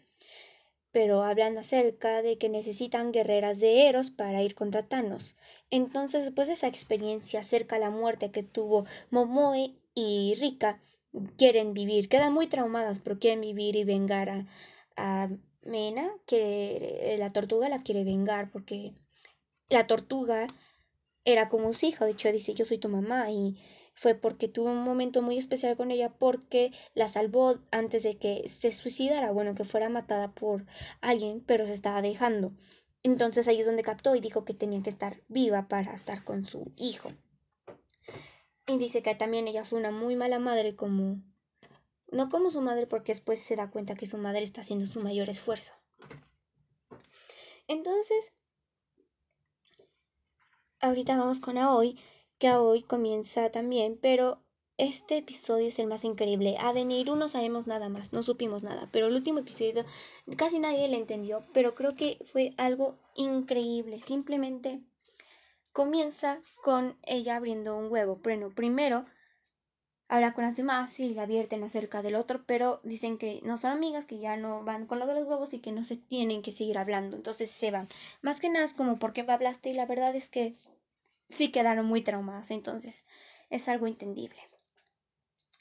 [0.94, 5.36] pero hablan acerca de que necesitan guerreras de Eros para ir contra Thanos.
[5.68, 10.80] Entonces, después de esa experiencia acerca de la muerte que tuvo Momoe y Rika,
[11.36, 14.46] quieren vivir, quedan muy traumadas, pero quieren vivir y vengar a,
[14.96, 15.30] a
[15.62, 18.92] Mena, que la tortuga la quiere vengar porque
[19.68, 20.46] la tortuga
[21.24, 23.56] era como su hija, de hecho dice yo soy tu mamá y
[23.94, 28.48] fue porque tuvo un momento muy especial con ella porque la salvó antes de que
[28.48, 30.66] se suicidara, bueno, que fuera matada por
[31.00, 32.52] alguien, pero se estaba dejando.
[33.04, 36.44] Entonces ahí es donde captó y dijo que tenía que estar viva para estar con
[36.44, 37.10] su hijo.
[38.66, 41.22] Y dice que también ella fue una muy mala madre como...
[42.10, 45.00] No como su madre porque después se da cuenta que su madre está haciendo su
[45.00, 45.74] mayor esfuerzo.
[47.66, 48.34] Entonces,
[50.80, 51.98] ahorita vamos con Aoi,
[52.44, 54.38] que Aoi comienza también, pero
[54.76, 56.56] este episodio es el más increíble.
[56.60, 59.86] A Deneiru no sabemos nada más, no supimos nada, pero el último episodio
[60.36, 63.98] casi nadie le entendió, pero creo que fue algo increíble.
[63.98, 64.82] Simplemente
[65.72, 68.20] comienza con ella abriendo un huevo.
[68.22, 69.06] Bueno, primero
[70.10, 73.70] habla con las demás y la advierten acerca del otro, pero dicen que no son
[73.70, 76.42] amigas, que ya no van con lo de los huevos y que no se tienen
[76.42, 77.16] que seguir hablando.
[77.16, 77.88] Entonces se van.
[78.20, 79.70] Más que nada es como, ¿por qué me hablaste?
[79.70, 80.54] Y la verdad es que
[81.34, 82.50] sí quedaron muy traumadas.
[82.50, 83.04] Entonces
[83.50, 84.38] es algo entendible.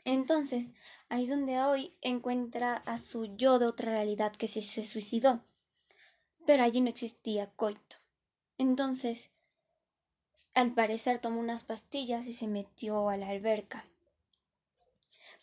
[0.05, 0.73] Entonces,
[1.09, 5.41] ahí es donde hoy encuentra a su yo de otra realidad que se, se suicidó.
[6.45, 7.95] Pero allí no existía coito.
[8.57, 9.31] Entonces,
[10.53, 13.85] al parecer tomó unas pastillas y se metió a la alberca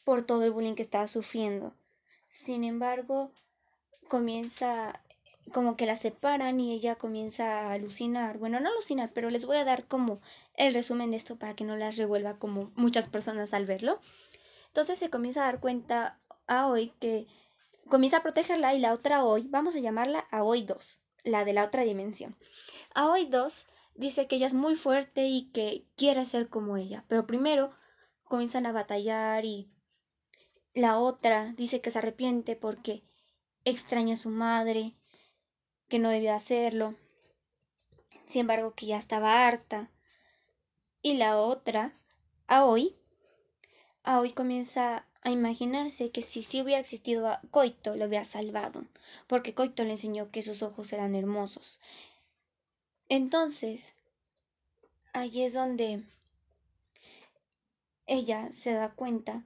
[0.04, 1.74] por todo el bullying que estaba sufriendo.
[2.28, 3.32] Sin embargo,
[4.08, 5.02] comienza
[5.50, 8.38] como que la separan y ella comienza a alucinar.
[8.38, 10.20] Bueno, no alucinar, pero les voy a dar como
[10.54, 14.00] el resumen de esto para que no las revuelva como muchas personas al verlo.
[14.68, 17.26] Entonces se comienza a dar cuenta a hoy que
[17.88, 21.52] comienza a protegerla y la otra hoy, vamos a llamarla a hoy 2, la de
[21.52, 22.36] la otra dimensión.
[22.94, 27.04] A hoy 2 dice que ella es muy fuerte y que quiere ser como ella,
[27.08, 27.70] pero primero
[28.24, 29.68] comienzan a batallar y
[30.72, 33.02] la otra dice que se arrepiente porque
[33.64, 34.94] extraña a su madre,
[35.90, 36.94] que no debía hacerlo,
[38.24, 39.90] sin embargo que ya estaba harta.
[41.02, 41.92] Y la otra,
[42.46, 42.96] a hoy,
[44.04, 48.86] a hoy comienza a imaginarse que si, si hubiera existido a Coito lo hubiera salvado,
[49.26, 51.80] porque Coito le enseñó que sus ojos eran hermosos.
[53.08, 53.94] Entonces,
[55.12, 56.04] ahí es donde
[58.06, 59.44] ella se da cuenta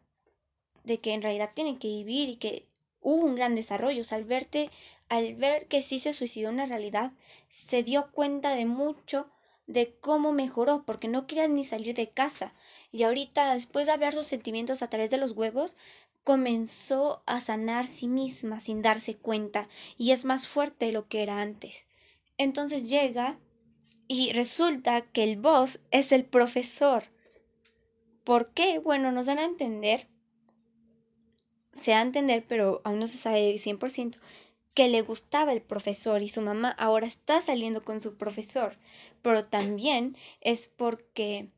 [0.84, 2.68] de que en realidad tiene que vivir y que
[3.00, 4.00] hubo un gran desarrollo.
[4.00, 4.70] O sea, al, verte,
[5.08, 7.12] al ver que sí se suicidó una realidad,
[7.48, 9.30] se dio cuenta de mucho
[9.66, 12.54] de cómo mejoró, porque no quería ni salir de casa.
[12.92, 15.76] Y ahorita, después de hablar sus sentimientos a través de los huevos,
[16.24, 21.22] comenzó a sanar sí misma sin darse cuenta y es más fuerte de lo que
[21.22, 21.86] era antes.
[22.38, 23.38] Entonces llega
[24.08, 27.04] y resulta que el boss es el profesor.
[28.24, 28.78] ¿Por qué?
[28.78, 30.08] Bueno, nos dan a entender,
[31.72, 34.18] se da a entender, pero aún no se sabe 100%,
[34.74, 38.76] que le gustaba el profesor y su mamá ahora está saliendo con su profesor.
[39.22, 41.48] Pero también es porque,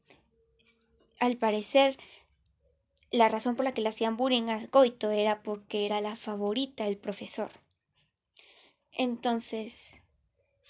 [1.18, 1.98] al parecer,
[3.10, 6.84] la razón por la que le hacían bullying a Goito era porque era la favorita
[6.84, 7.50] del profesor.
[8.92, 10.02] Entonces,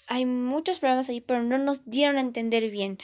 [0.07, 2.97] hay muchos problemas ahí, pero no nos dieron a entender bien.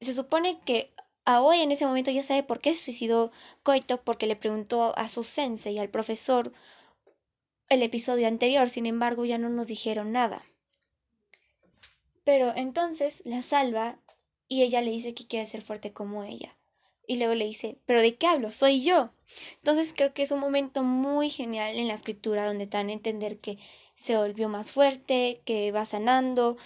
[0.00, 0.92] Se supone que
[1.26, 5.24] Aoi en ese momento ya sabe por qué suicidó Koito, porque le preguntó a su
[5.24, 6.52] sensei y al profesor
[7.68, 10.44] el episodio anterior, sin embargo ya no nos dijeron nada.
[12.24, 13.98] Pero entonces la salva
[14.48, 16.56] y ella le dice que quiere ser fuerte como ella.
[17.06, 18.50] Y luego le dice, ¿pero de qué hablo?
[18.50, 19.10] Soy yo.
[19.56, 22.94] Entonces creo que es un momento muy genial en la escritura donde te dan a
[22.94, 23.58] entender que
[23.94, 26.56] se volvió más fuerte, que va sanando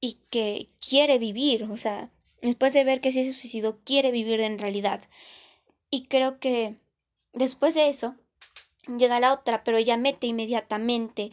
[0.00, 1.64] y que quiere vivir.
[1.64, 2.10] O sea,
[2.42, 5.02] después de ver que sí se suicidó, quiere vivir en realidad.
[5.90, 6.76] Y creo que
[7.32, 8.16] después de eso,
[8.86, 11.32] llega la otra, pero ella mete inmediatamente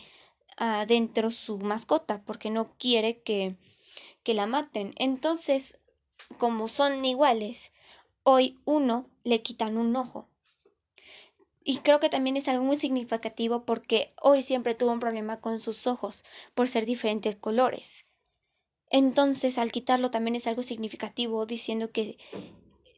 [0.57, 3.55] adentro su mascota porque no quiere que,
[4.23, 4.93] que la maten.
[4.97, 5.79] Entonces,
[6.37, 7.73] como son iguales,
[8.23, 10.27] hoy uno le quitan un ojo.
[11.65, 15.59] Y creo que también es algo muy significativo porque hoy siempre tuvo un problema con
[15.59, 18.05] sus ojos por ser diferentes colores.
[18.89, 22.17] Entonces al quitarlo también es algo significativo diciendo que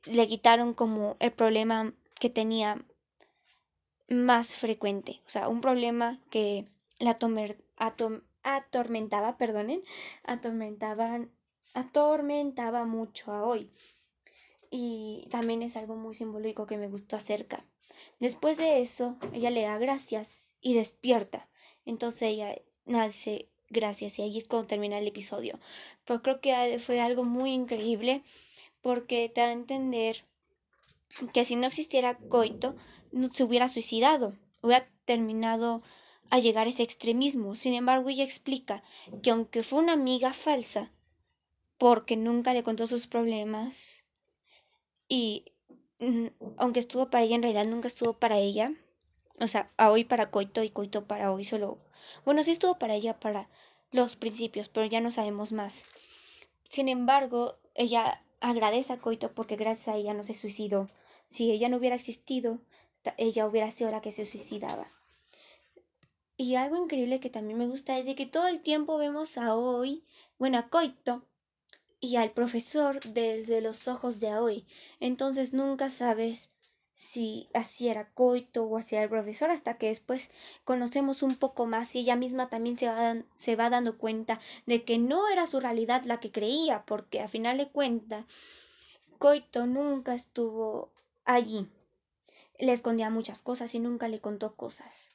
[0.05, 2.83] le quitaron como el problema que tenía
[4.07, 5.21] más frecuente.
[5.25, 6.65] O sea, un problema que
[6.99, 7.11] la
[7.77, 9.83] atom, atormentaba, perdonen,
[10.23, 11.31] atormentaban,
[11.73, 13.71] atormentaba mucho a hoy
[14.69, 17.65] y también es algo muy simbólico que me gustó acerca.
[18.19, 21.49] Después de eso, ella le da gracias y despierta.
[21.85, 25.59] Entonces ella nace gracias y ahí es cuando termina el episodio.
[26.03, 28.23] Pero creo que fue algo muy increíble
[28.81, 30.25] porque te da a entender
[31.33, 32.75] que si no existiera Coito,
[33.31, 35.81] se hubiera suicidado, hubiera terminado
[36.29, 37.55] a llegar a ese extremismo.
[37.55, 38.83] Sin embargo, ella explica
[39.21, 40.91] que aunque fue una amiga falsa,
[41.77, 44.05] porque nunca le contó sus problemas
[45.07, 45.45] y
[45.99, 48.73] mm, aunque estuvo para ella, en realidad nunca estuvo para ella.
[49.39, 51.79] O sea, a hoy para Coito y Coito para hoy solo.
[52.23, 53.49] Bueno, sí estuvo para ella para
[53.91, 55.85] los principios, pero ya no sabemos más.
[56.69, 60.87] Sin embargo, ella agradece a Coito porque gracias a ella no se suicidó.
[61.25, 62.59] Si ella no hubiera existido,
[63.17, 64.87] ella hubiera sido la que se suicidaba.
[66.37, 69.55] Y algo increíble que también me gusta es de que todo el tiempo vemos a
[69.55, 70.03] hoy,
[70.37, 71.23] bueno, a Coito
[72.01, 74.65] y al profesor desde los ojos de hoy.
[74.99, 76.51] Entonces nunca sabes
[76.93, 80.29] si así era Coito o así era el profesor hasta que después
[80.63, 84.83] conocemos un poco más y ella misma también se va, se va dando cuenta de
[84.83, 88.25] que no era su realidad la que creía, porque a final de cuentas
[89.19, 90.91] Coito nunca estuvo
[91.25, 91.67] allí.
[92.57, 95.09] Le escondía muchas cosas y nunca le contó cosas.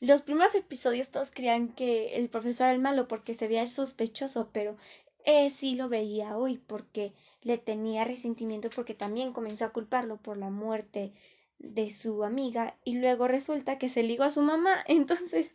[0.00, 4.50] Los primeros episodios todos creían que el profesor era el malo porque se veía sospechoso,
[4.52, 4.76] pero
[5.24, 10.36] eh, sí lo veía hoy porque le tenía resentimiento porque también comenzó a culparlo por
[10.36, 11.12] la muerte
[11.58, 15.54] de su amiga y luego resulta que se ligó a su mamá, entonces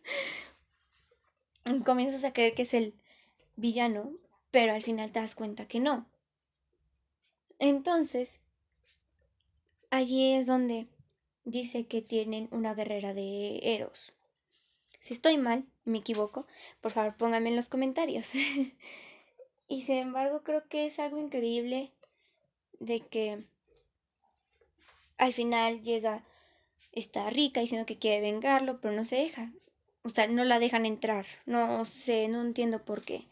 [1.84, 2.94] comienzas a creer que es el
[3.56, 4.12] villano,
[4.50, 6.06] pero al final te das cuenta que no.
[7.58, 8.40] Entonces,
[9.92, 10.88] allí es donde
[11.44, 14.14] dice que tienen una guerrera de Eros.
[14.98, 16.46] Si estoy mal, me equivoco,
[16.80, 18.30] por favor pónganme en los comentarios.
[19.68, 21.92] y sin embargo creo que es algo increíble
[22.80, 23.44] de que
[25.18, 26.24] al final llega
[26.92, 29.52] esta rica diciendo que quiere vengarlo, pero no se deja.
[30.04, 31.26] O sea, no la dejan entrar.
[31.44, 33.26] No sé, no entiendo por qué.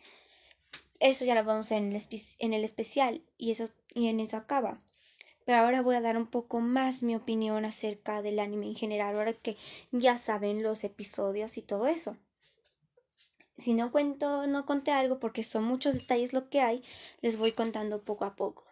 [1.01, 2.03] Eso ya lo vamos a ver en el,
[2.39, 4.83] en el especial y, eso, y en eso acaba.
[5.51, 9.17] Pero ahora voy a dar un poco más mi opinión acerca del anime en general,
[9.17, 9.57] ahora que
[9.91, 12.17] ya saben los episodios y todo eso.
[13.57, 16.85] Si no cuento, no conté algo porque son muchos detalles lo que hay,
[17.21, 18.65] les voy contando poco a poco.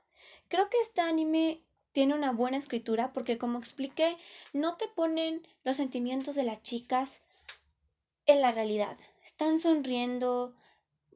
[0.47, 4.17] Creo que este anime tiene una buena escritura porque como expliqué,
[4.53, 7.23] no te ponen los sentimientos de las chicas
[8.27, 8.97] en la realidad.
[9.21, 10.55] Están sonriendo,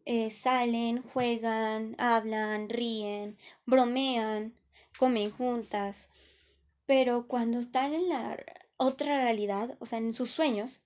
[0.07, 4.57] eh, salen, juegan, hablan, ríen, bromean,
[4.99, 6.09] comen juntas.
[6.87, 8.39] Pero cuando están en la
[8.77, 10.83] otra realidad, o sea, en sus sueños,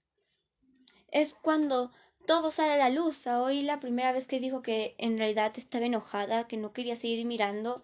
[1.10, 1.90] es cuando
[2.26, 3.26] todo sale a la luz.
[3.26, 7.24] Hoy la primera vez que dijo que en realidad estaba enojada, que no quería seguir
[7.24, 7.82] mirando,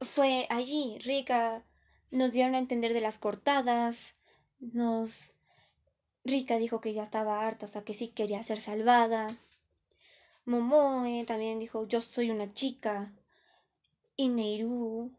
[0.00, 0.98] fue allí.
[1.00, 1.64] Rika
[2.10, 4.16] nos dieron a entender de las cortadas,
[4.58, 5.32] nos...
[6.24, 9.38] Rika dijo que ya estaba harta, o sea, que sí quería ser salvada.
[10.44, 13.14] Momoe también dijo, yo soy una chica.
[14.16, 15.12] Y Neiru,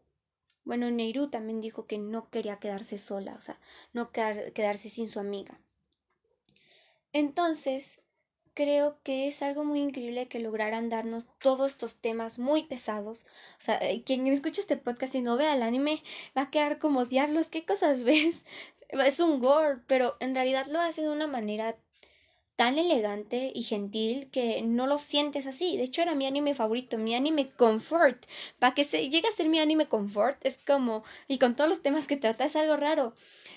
[0.64, 3.58] bueno, Neiru también dijo que no quería quedarse sola, o sea,
[3.92, 5.60] no quedarse sin su amiga.
[7.12, 8.02] Entonces,
[8.54, 13.26] creo que es algo muy increíble que lograran darnos todos estos temas muy pesados.
[13.58, 16.02] O sea, eh, quien escucha este podcast y no vea el anime
[16.36, 18.44] va a quedar como diablos, ¿qué cosas ves?
[18.92, 21.78] Es un gore, pero en realidad lo hace de una manera
[22.62, 25.76] tan elegante y gentil que no lo sientes así.
[25.76, 28.24] De hecho, era mi anime favorito, mi anime comfort.
[28.60, 31.82] Para que se llegue a ser mi anime comfort, es como, y con todos los
[31.82, 33.14] temas que trata, es algo raro.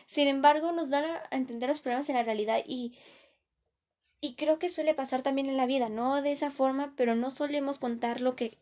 [0.07, 2.93] Sin embargo, nos da a entender los problemas en la realidad y
[4.21, 7.29] y creo que suele pasar también en la vida, no de esa forma, pero no
[7.29, 8.57] solemos contar lo que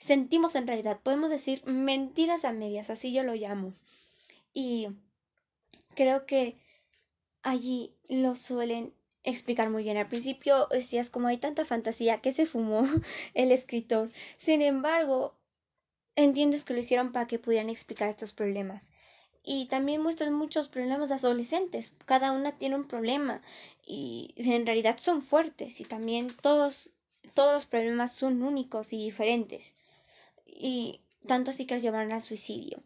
[0.00, 0.98] sentimos en realidad.
[1.04, 3.74] Podemos decir mentiras a medias, así yo lo llamo.
[4.52, 4.88] Y
[5.94, 6.58] creo que
[7.42, 8.92] allí lo suelen
[9.24, 9.96] explicar muy bien.
[9.96, 12.84] Al principio decías como hay tanta fantasía que se fumó
[13.34, 14.10] el escritor.
[14.36, 15.34] Sin embargo,
[16.16, 18.90] entiendes que lo hicieron para que pudieran explicar estos problemas
[19.50, 21.94] y también muestran muchos problemas de adolescentes.
[22.04, 23.40] Cada una tiene un problema
[23.82, 26.92] y en realidad son fuertes y también todos,
[27.32, 29.74] todos los problemas son únicos y diferentes.
[30.44, 32.82] Y tanto así que los llevaron al suicidio.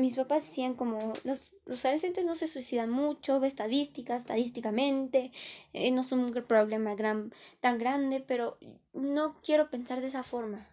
[0.00, 5.30] Mis papás decían como los, los adolescentes no se suicidan mucho, ve estadísticas, estadísticamente,
[5.74, 8.58] eh, no son un problema gran, tan grande, pero
[8.94, 10.66] no quiero pensar de esa forma.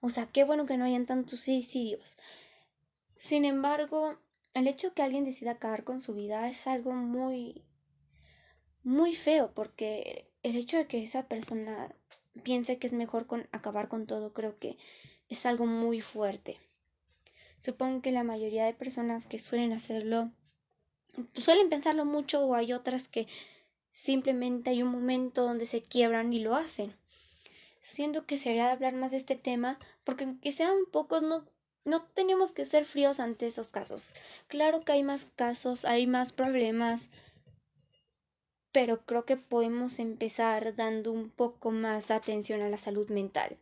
[0.00, 2.18] O sea, qué bueno que no hayan tantos suicidios.
[3.16, 4.18] Sin embargo,
[4.52, 7.64] el hecho que alguien decida acabar con su vida es algo muy,
[8.82, 11.94] muy feo, porque el hecho de que esa persona
[12.42, 14.76] piense que es mejor con acabar con todo, creo que
[15.30, 16.58] es algo muy fuerte.
[17.64, 20.30] Supongo que la mayoría de personas que suelen hacerlo
[21.32, 23.26] suelen pensarlo mucho o hay otras que
[23.90, 26.94] simplemente hay un momento donde se quiebran y lo hacen.
[27.80, 31.46] Siento que sería de hablar más de este tema porque aunque sean pocos no
[31.86, 34.12] no tenemos que ser fríos ante esos casos.
[34.46, 37.08] Claro que hay más casos, hay más problemas,
[38.72, 43.56] pero creo que podemos empezar dando un poco más atención a la salud mental.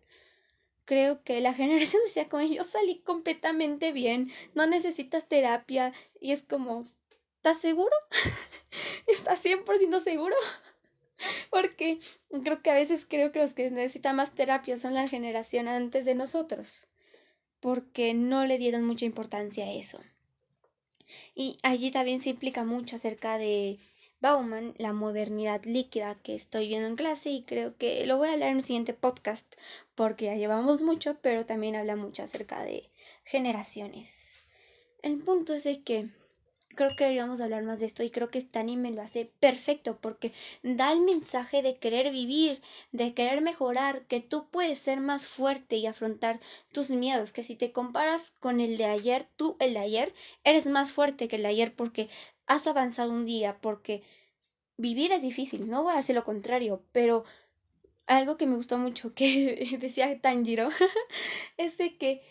[0.84, 6.42] Creo que la generación decía como yo salí completamente bien, no necesitas terapia y es
[6.42, 6.86] como,
[7.36, 7.94] ¿estás seguro?
[9.06, 10.36] ¿Estás 100% seguro?
[11.50, 11.98] Porque
[12.42, 16.04] creo que a veces creo que los que necesitan más terapia son la generación antes
[16.04, 16.88] de nosotros,
[17.60, 20.00] porque no le dieron mucha importancia a eso.
[21.34, 23.78] Y allí también se implica mucho acerca de
[24.22, 28.34] Bauman, la modernidad líquida que estoy viendo en clase y creo que lo voy a
[28.34, 29.52] hablar en un siguiente podcast
[29.96, 32.88] porque ya llevamos mucho, pero también habla mucho acerca de
[33.24, 34.44] generaciones.
[35.02, 36.08] El punto es de que
[36.76, 39.98] creo que deberíamos hablar más de esto y creo que este anime lo hace perfecto
[40.00, 42.62] porque da el mensaje de querer vivir,
[42.92, 46.38] de querer mejorar, que tú puedes ser más fuerte y afrontar
[46.70, 50.14] tus miedos, que si te comparas con el de ayer, tú el de ayer
[50.44, 52.08] eres más fuerte que el de ayer porque
[52.52, 54.02] has avanzado un día, porque
[54.76, 57.24] vivir es difícil, no voy a hacer lo contrario, pero
[58.06, 60.68] algo que me gustó mucho que decía Tanjiro
[61.56, 62.22] es de que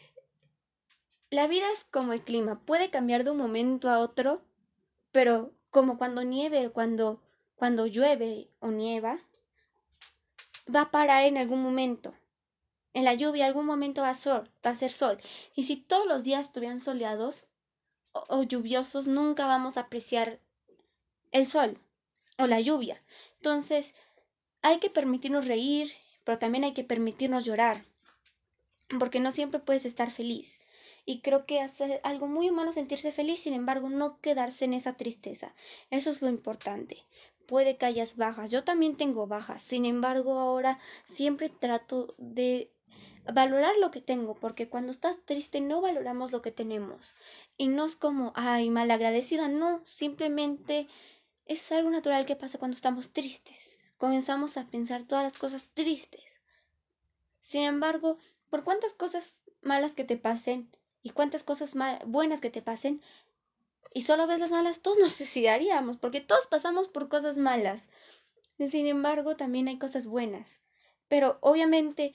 [1.30, 4.42] la vida es como el clima, puede cambiar de un momento a otro,
[5.12, 7.22] pero como cuando nieve, cuando
[7.62, 9.20] cuando llueve o nieva,
[10.76, 12.16] va a parar en algún momento.
[12.92, 15.20] En la lluvia algún momento va a, sol, va a ser sol.
[15.54, 17.46] Y si todos los días estuvieran soleados
[18.14, 20.40] o, lluviosos, nunca vamos a apreciar
[21.32, 21.78] el sol
[22.38, 23.02] o la lluvia.
[23.36, 23.96] Entonces,
[24.62, 25.92] hay que permitirnos reír,
[26.24, 27.86] pero también hay que permitirnos llorar,
[29.00, 30.60] porque no siempre puedes estar feliz.
[31.06, 34.94] Y creo que hace algo muy humano sentirse feliz, sin embargo, no quedarse en esa
[34.94, 35.56] tristeza.
[35.90, 37.06] Eso es lo importante.
[37.48, 42.72] Puede que hayas bajas, yo también tengo bajas, sin embargo, ahora siempre trato de
[43.26, 47.16] valorar lo que tengo, porque cuando estás triste no valoramos lo que tenemos.
[47.58, 50.88] Y no es como, ay, malagradecida, no, simplemente
[51.46, 53.94] es algo natural que pasa cuando estamos tristes.
[53.98, 56.42] Comenzamos a pensar todas las cosas tristes.
[57.40, 58.18] Sin embargo,
[58.50, 60.70] por cuántas cosas malas que te pasen
[61.04, 63.02] y cuántas cosas buenas que te pasen,
[63.94, 67.90] y solo ves las malas, todos nos suicidaríamos, porque todos pasamos por cosas malas.
[68.58, 70.62] Sin embargo, también hay cosas buenas.
[71.08, 72.14] Pero obviamente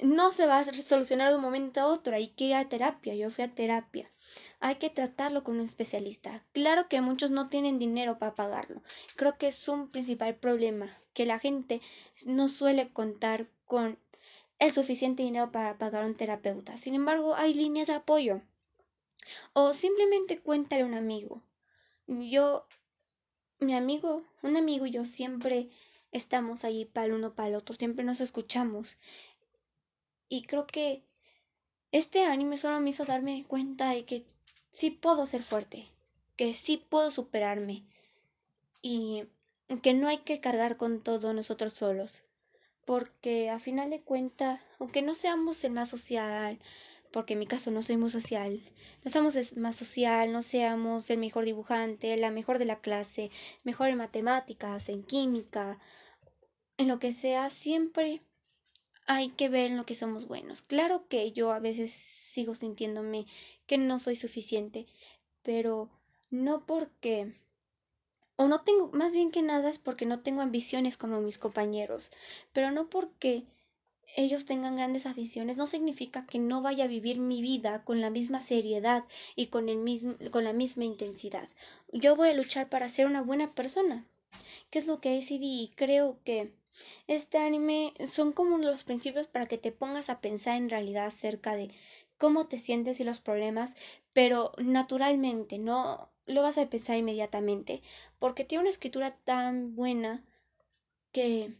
[0.00, 3.14] no se va a solucionar de un momento a otro, hay que ir a terapia,
[3.14, 4.10] yo fui a terapia.
[4.60, 6.44] Hay que tratarlo con un especialista.
[6.52, 8.82] Claro que muchos no tienen dinero para pagarlo.
[9.16, 11.80] Creo que es un principal problema, que la gente
[12.26, 13.98] no suele contar con
[14.58, 16.76] el suficiente dinero para pagar a un terapeuta.
[16.76, 18.42] Sin embargo, hay líneas de apoyo.
[19.52, 21.42] O simplemente cuéntale a un amigo.
[22.06, 22.66] Yo,
[23.58, 25.70] mi amigo, un amigo y yo siempre
[26.12, 28.98] estamos ahí para el uno para el otro, siempre nos escuchamos.
[30.28, 31.02] Y creo que
[31.92, 34.24] este anime solo me hizo darme cuenta de que
[34.70, 35.88] sí puedo ser fuerte,
[36.36, 37.84] que sí puedo superarme
[38.82, 39.24] y
[39.82, 42.24] que no hay que cargar con todo nosotros solos.
[42.84, 46.60] Porque a final de cuentas, aunque no seamos el más social,
[47.10, 48.60] porque en mi caso no soy muy social,
[49.02, 53.30] no seamos el más social, no seamos el mejor dibujante, la mejor de la clase,
[53.64, 55.78] mejor en matemáticas, en química,
[56.76, 58.22] en lo que sea, siempre
[59.06, 60.62] hay que ver en lo que somos buenos.
[60.62, 63.26] Claro que yo a veces sigo sintiéndome
[63.66, 64.86] que no soy suficiente,
[65.42, 65.88] pero
[66.30, 67.34] no porque...
[68.38, 72.10] O no tengo, más bien que nada es porque no tengo ambiciones como mis compañeros,
[72.52, 73.44] pero no porque
[74.14, 78.10] ellos tengan grandes aficiones, no significa que no vaya a vivir mi vida con la
[78.10, 79.04] misma seriedad
[79.36, 81.48] y con, el mismo, con la misma intensidad.
[81.92, 84.06] Yo voy a luchar para ser una buena persona,
[84.70, 86.52] que es lo que decidí y creo que
[87.06, 91.54] este anime son como los principios para que te pongas a pensar en realidad acerca
[91.54, 91.70] de
[92.18, 93.76] cómo te sientes y los problemas,
[94.12, 97.82] pero naturalmente, no lo vas a pensar inmediatamente,
[98.18, 100.24] porque tiene una escritura tan buena
[101.12, 101.52] que,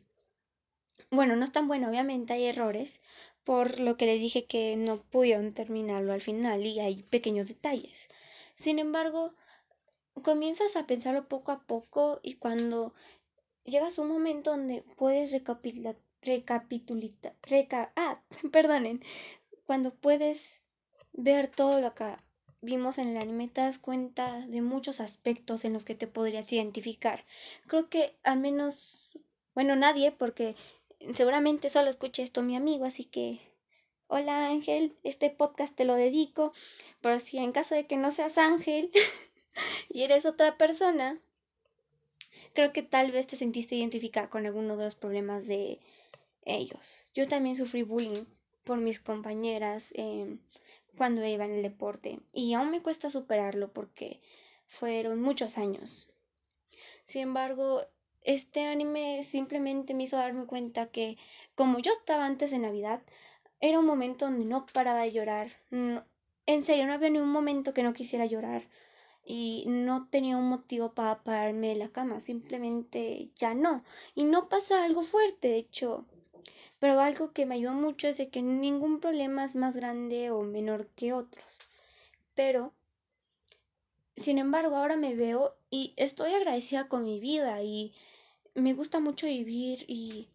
[1.10, 3.00] bueno, no es tan buena, obviamente hay errores,
[3.44, 8.08] por lo que les dije que no pudieron terminarlo al final y hay pequeños detalles.
[8.56, 9.34] Sin embargo,
[10.22, 12.92] comienzas a pensarlo poco a poco y cuando
[13.66, 15.96] llegas a un momento donde puedes recapitular,
[17.42, 19.02] reca, ah, perdonen,
[19.66, 20.62] cuando puedes
[21.12, 22.16] ver todo lo que
[22.60, 26.52] vimos en el anime te das cuenta de muchos aspectos en los que te podrías
[26.52, 27.24] identificar.
[27.66, 29.10] Creo que al menos,
[29.54, 30.56] bueno, nadie, porque
[31.14, 33.40] seguramente solo escuche esto mi amigo, así que
[34.08, 36.52] hola Ángel, este podcast te lo dedico,
[37.00, 38.90] pero si en caso de que no seas Ángel
[39.88, 41.20] y eres otra persona,
[42.54, 45.80] creo que tal vez te sentiste identificada con alguno de los problemas de
[46.44, 47.04] ellos.
[47.14, 48.24] Yo también sufrí bullying
[48.64, 49.92] por mis compañeras.
[49.96, 50.38] Eh,
[50.96, 54.20] cuando iba en el deporte y aún me cuesta superarlo porque
[54.66, 56.08] fueron muchos años.
[57.04, 57.82] Sin embargo,
[58.22, 61.16] este anime simplemente me hizo darme cuenta que
[61.54, 63.02] como yo estaba antes de Navidad,
[63.60, 65.52] era un momento donde no paraba de llorar.
[65.70, 68.68] en serio, no había ni un momento que no quisiera llorar
[69.26, 73.82] y no tenía un motivo para pararme de la cama, simplemente ya no.
[74.14, 76.06] Y no pasa algo fuerte, de hecho.
[76.78, 80.42] Pero algo que me ayudó mucho es de que ningún problema es más grande o
[80.42, 81.58] menor que otros.
[82.34, 82.72] Pero
[84.16, 87.92] sin embargo, ahora me veo y estoy agradecida con mi vida y
[88.54, 90.28] me gusta mucho vivir y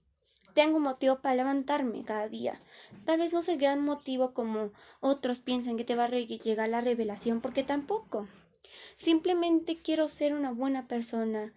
[0.54, 2.62] tengo motivo para levantarme cada día.
[3.06, 6.70] Tal vez no es el gran motivo como otros piensan que te va a llegar
[6.70, 8.28] la revelación, porque tampoco.
[8.98, 11.54] Simplemente quiero ser una buena persona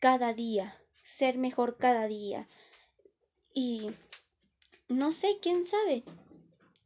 [0.00, 2.46] cada día, ser mejor cada día.
[3.54, 3.90] Y
[4.88, 6.04] no sé, quién sabe,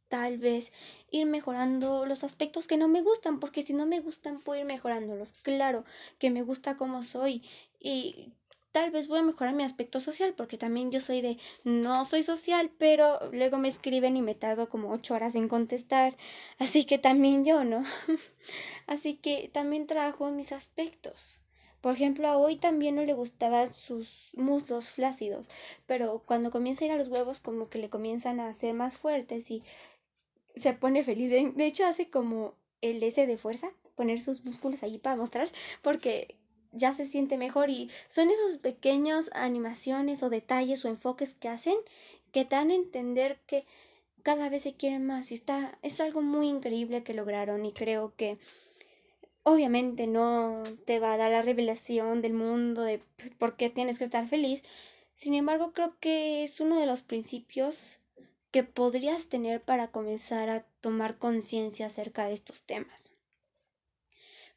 [0.07, 0.73] tal vez
[1.09, 4.65] ir mejorando los aspectos que no me gustan, porque si no me gustan puedo ir
[4.65, 5.33] mejorándolos.
[5.41, 5.85] Claro
[6.19, 7.41] que me gusta como soy
[7.79, 8.33] y
[8.71, 12.23] tal vez voy a mejorar mi aspecto social, porque también yo soy de no soy
[12.23, 16.15] social, pero luego me escriben y me tardo como ocho horas en contestar,
[16.59, 17.83] así que también yo, ¿no?
[18.87, 21.41] así que también trabajo en mis aspectos.
[21.81, 25.49] Por ejemplo, a hoy también no le gustaban sus muslos flácidos,
[25.87, 28.97] pero cuando comienza a ir a los huevos como que le comienzan a hacer más
[28.97, 29.63] fuertes y
[30.55, 31.31] se pone feliz.
[31.31, 35.49] De, hecho, hace como el S de fuerza, poner sus músculos ahí para mostrar,
[35.81, 36.37] porque
[36.71, 41.75] ya se siente mejor y son esos pequeños animaciones o detalles o enfoques que hacen
[42.31, 43.65] que te dan a entender que
[44.23, 48.13] cada vez se quieren más y está es algo muy increíble que lograron y creo
[48.15, 48.37] que
[49.43, 53.01] obviamente no te va a dar la revelación del mundo de
[53.37, 54.63] por qué tienes que estar feliz
[55.13, 58.01] sin embargo creo que es uno de los principios
[58.51, 63.13] que podrías tener para comenzar a tomar conciencia acerca de estos temas.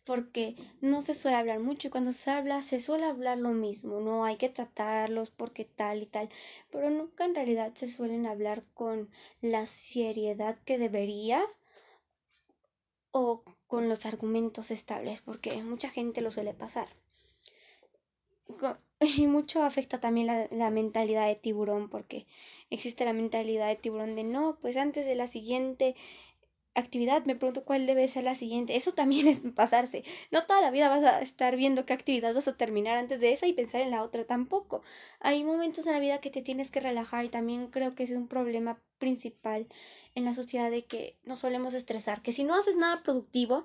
[0.05, 4.00] Porque no se suele hablar mucho y cuando se habla se suele hablar lo mismo,
[4.00, 6.28] no hay que tratarlos porque tal y tal,
[6.70, 9.09] pero nunca en realidad se suelen hablar con
[9.40, 11.42] la seriedad que debería
[13.12, 16.88] o con los argumentos estables, porque mucha gente lo suele pasar.
[19.00, 22.26] Y mucho afecta también la, la, mentalidad de tiburón, porque
[22.70, 25.94] existe la mentalidad de tiburón de no, pues antes de la siguiente
[26.75, 28.77] actividad me pregunto cuál debe ser la siguiente.
[28.77, 30.05] Eso también es pasarse.
[30.31, 33.33] No toda la vida vas a estar viendo qué actividad vas a terminar antes de
[33.33, 34.83] esa y pensar en la otra tampoco.
[35.20, 38.11] Hay momentos en la vida que te tienes que relajar y también creo que es
[38.11, 39.66] un problema principal
[40.14, 43.64] en la sociedad de que nos solemos estresar, que si no haces nada productivo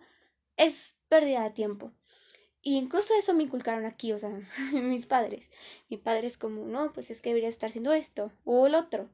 [0.57, 1.91] es pérdida de tiempo.
[2.61, 4.31] Y incluso eso me inculcaron aquí, o sea,
[4.73, 5.49] mis padres.
[5.89, 9.09] Mi padre es como, no, pues es que debería estar haciendo esto o el otro.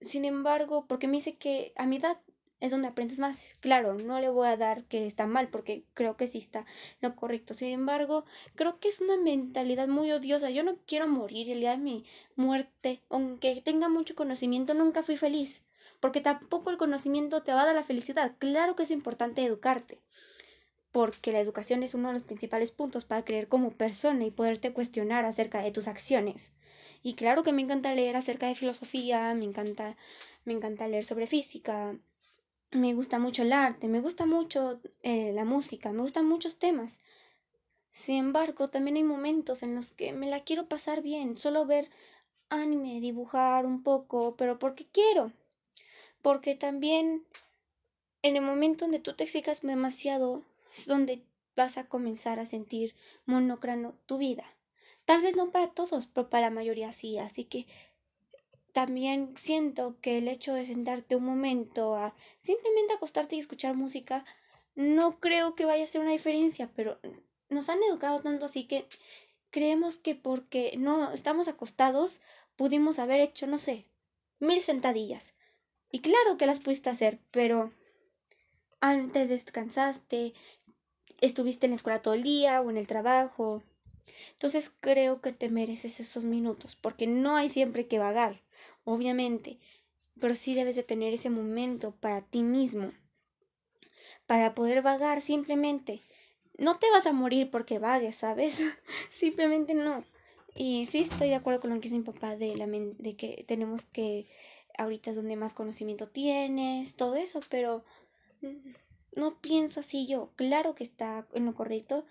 [0.00, 2.20] Sin embargo, porque me dice que a mi edad
[2.60, 3.54] es donde aprendes más.
[3.60, 6.66] Claro, no le voy a dar que está mal, porque creo que sí está
[7.00, 7.54] lo correcto.
[7.54, 10.50] Sin embargo, creo que es una mentalidad muy odiosa.
[10.50, 12.04] Yo no quiero morir el día de mi
[12.36, 13.02] muerte.
[13.10, 15.64] Aunque tenga mucho conocimiento, nunca fui feliz.
[16.00, 18.34] Porque tampoco el conocimiento te va a dar la felicidad.
[18.38, 20.00] Claro que es importante educarte
[20.92, 24.72] porque la educación es uno de los principales puntos para creer como persona y poderte
[24.72, 26.52] cuestionar acerca de tus acciones.
[27.02, 29.96] Y claro que me encanta leer acerca de filosofía, me encanta,
[30.44, 31.96] me encanta leer sobre física,
[32.70, 37.02] me gusta mucho el arte, me gusta mucho eh, la música, me gustan muchos temas.
[37.90, 41.90] Sin embargo, también hay momentos en los que me la quiero pasar bien, solo ver
[42.50, 45.32] anime, dibujar un poco, pero porque quiero.
[46.22, 47.24] Porque también
[48.22, 50.42] en el momento donde tú te exijas demasiado,
[50.76, 51.22] es donde
[51.56, 52.94] vas a comenzar a sentir
[53.26, 54.44] monocrano tu vida.
[55.04, 57.18] Tal vez no para todos, pero para la mayoría sí.
[57.18, 57.66] Así que
[58.72, 64.24] también siento que el hecho de sentarte un momento a simplemente acostarte y escuchar música,
[64.74, 66.98] no creo que vaya a ser una diferencia, pero
[67.48, 68.86] nos han educado tanto así que
[69.50, 72.20] creemos que porque no estamos acostados
[72.56, 73.86] pudimos haber hecho, no sé,
[74.40, 75.34] mil sentadillas.
[75.90, 77.72] Y claro que las pudiste hacer, pero
[78.80, 80.34] antes descansaste,
[81.20, 83.62] estuviste en la escuela todo el día o en el trabajo.
[84.32, 88.42] Entonces creo que te mereces esos minutos, porque no hay siempre que vagar,
[88.88, 89.58] obviamente,
[90.18, 92.92] pero sí debes de tener ese momento para ti mismo,
[94.26, 96.02] para poder vagar simplemente.
[96.56, 98.62] No te vas a morir porque vagues, ¿sabes?
[99.10, 100.02] simplemente no.
[100.54, 103.44] Y sí estoy de acuerdo con lo que dice mi papá de, la de que
[103.46, 104.26] tenemos que,
[104.78, 107.84] ahorita es donde más conocimiento tienes, todo eso, pero
[109.14, 110.32] no pienso así yo.
[110.34, 112.06] Claro que está en lo correcto,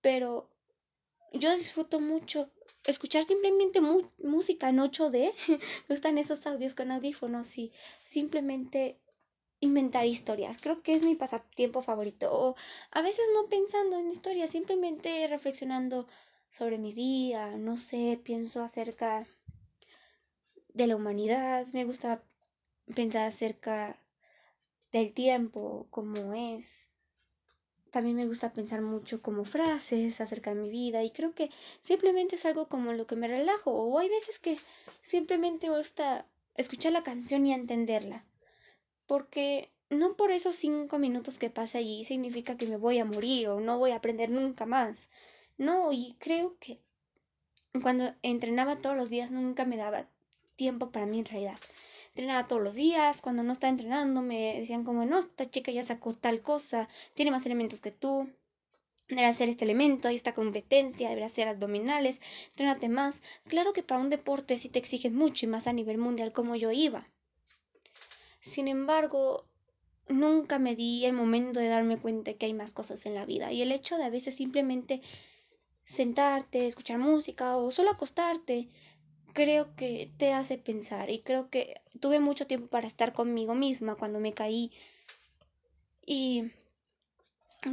[0.00, 0.50] pero
[1.32, 2.50] yo disfruto mucho
[2.84, 3.80] escuchar simplemente
[4.18, 5.32] música en 8D.
[5.48, 7.72] Me gustan esos audios con audífonos y
[8.04, 8.98] simplemente
[9.60, 10.58] inventar historias.
[10.58, 12.30] Creo que es mi pasatiempo favorito.
[12.32, 12.56] O
[12.90, 16.06] a veces no pensando en historias, simplemente reflexionando
[16.48, 19.26] sobre mi día, no sé, pienso acerca
[20.72, 22.22] de la humanidad, me gusta
[22.94, 24.00] pensar acerca
[24.92, 26.90] del tiempo, cómo es.
[27.90, 32.36] También me gusta pensar mucho como frases acerca de mi vida y creo que simplemente
[32.36, 34.56] es algo como lo que me relajo o hay veces que
[35.00, 36.26] simplemente me gusta
[36.56, 38.24] escuchar la canción y entenderla.
[39.06, 43.48] Porque no por esos cinco minutos que pase allí significa que me voy a morir
[43.48, 45.10] o no voy a aprender nunca más.
[45.58, 46.78] No, y creo que
[47.82, 50.06] cuando entrenaba todos los días nunca me daba
[50.54, 51.58] tiempo para mí en realidad.
[52.10, 55.82] Entrenaba todos los días, cuando no estaba entrenando me decían como, no, esta chica ya
[55.82, 58.28] sacó tal cosa, tiene más elementos que tú,
[59.08, 63.22] debe hacer este elemento, hay esta competencia, debe hacer abdominales, entrenate más.
[63.46, 66.56] Claro que para un deporte sí te exigen mucho y más a nivel mundial como
[66.56, 67.06] yo iba.
[68.40, 69.44] Sin embargo,
[70.08, 73.52] nunca me di el momento de darme cuenta que hay más cosas en la vida
[73.52, 75.02] y el hecho de a veces simplemente
[75.84, 78.68] sentarte, escuchar música o solo acostarte,
[79.32, 83.94] creo que te hace pensar y creo que tuve mucho tiempo para estar conmigo misma
[83.96, 84.70] cuando me caí
[86.04, 86.50] y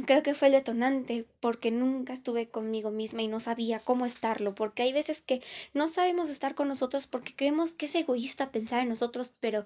[0.06, 4.54] creo que fue el detonante porque nunca estuve conmigo misma y no sabía cómo estarlo,
[4.54, 5.42] porque hay veces que
[5.72, 9.64] no sabemos estar con nosotros porque creemos que es egoísta pensar en nosotros, pero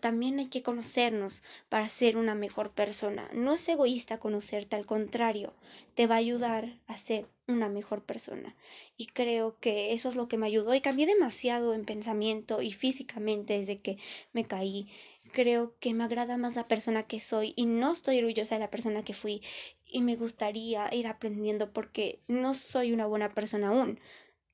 [0.00, 3.28] también hay que conocernos para ser una mejor persona.
[3.32, 5.54] No es egoísta conocerte, al contrario,
[5.94, 8.56] te va a ayudar a ser una mejor persona.
[8.96, 12.72] Y creo que eso es lo que me ayudó y cambié demasiado en pensamiento y
[12.72, 13.98] físicamente desde que
[14.32, 14.88] me caí.
[15.32, 18.70] Creo que me agrada más la persona que soy y no estoy orgullosa de la
[18.70, 19.42] persona que fui
[19.86, 24.00] y me gustaría ir aprendiendo porque no soy una buena persona aún.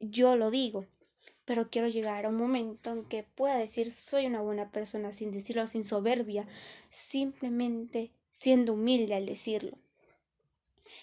[0.01, 0.87] Yo lo digo
[1.49, 5.33] pero quiero llegar a un momento en que pueda decir soy una buena persona sin
[5.33, 6.47] decirlo sin soberbia,
[6.91, 9.79] simplemente siendo humilde al decirlo.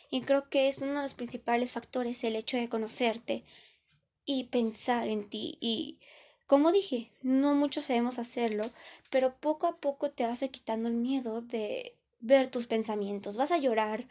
[0.09, 3.43] Y creo que es uno de los principales factores el hecho de conocerte
[4.25, 5.57] y pensar en ti.
[5.61, 5.99] Y
[6.47, 8.69] como dije, no muchos sabemos hacerlo,
[9.09, 13.37] pero poco a poco te vas quitando el miedo de ver tus pensamientos.
[13.37, 14.07] Vas a llorar,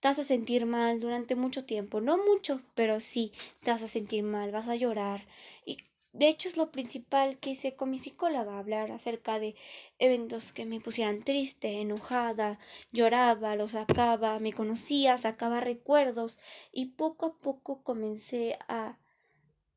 [0.00, 3.88] te vas a sentir mal durante mucho tiempo, no mucho, pero sí, te vas a
[3.88, 5.26] sentir mal, vas a llorar.
[5.64, 5.78] Y
[6.18, 9.54] de hecho es lo principal que hice con mi psicóloga, hablar acerca de
[10.00, 12.58] eventos que me pusieran triste, enojada,
[12.90, 16.40] lloraba, lo sacaba, me conocía, sacaba recuerdos
[16.72, 18.98] y poco a poco comencé a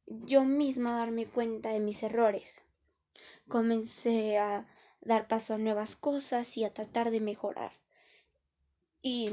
[0.07, 2.63] yo misma darme cuenta de mis errores.
[3.47, 4.65] Comencé a
[4.99, 7.71] dar paso a nuevas cosas y a tratar de mejorar.
[9.03, 9.29] Y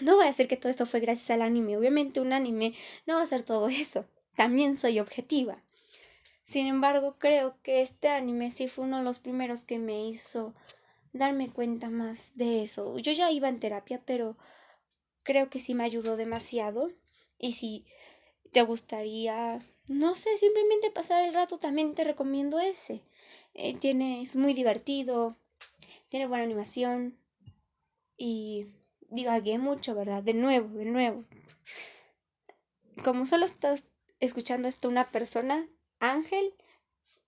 [0.00, 1.76] no voy a decir que todo esto fue gracias al anime.
[1.76, 2.74] Obviamente un anime
[3.06, 4.06] no va a ser todo eso.
[4.36, 5.62] También soy objetiva.
[6.44, 10.54] Sin embargo, creo que este anime sí fue uno de los primeros que me hizo
[11.12, 12.98] darme cuenta más de eso.
[12.98, 14.36] Yo ya iba en terapia, pero
[15.22, 16.90] creo que sí me ayudó demasiado.
[17.38, 17.84] Y si
[18.52, 23.02] te gustaría, no sé, simplemente pasar el rato, también te recomiendo ese.
[23.54, 25.36] Eh, tiene, es muy divertido,
[26.08, 27.18] tiene buena animación
[28.16, 28.66] y
[29.10, 30.22] divagué mucho, ¿verdad?
[30.22, 31.24] De nuevo, de nuevo.
[33.04, 33.88] Como solo estás
[34.20, 35.68] escuchando esto una persona,
[36.02, 36.52] Ángel,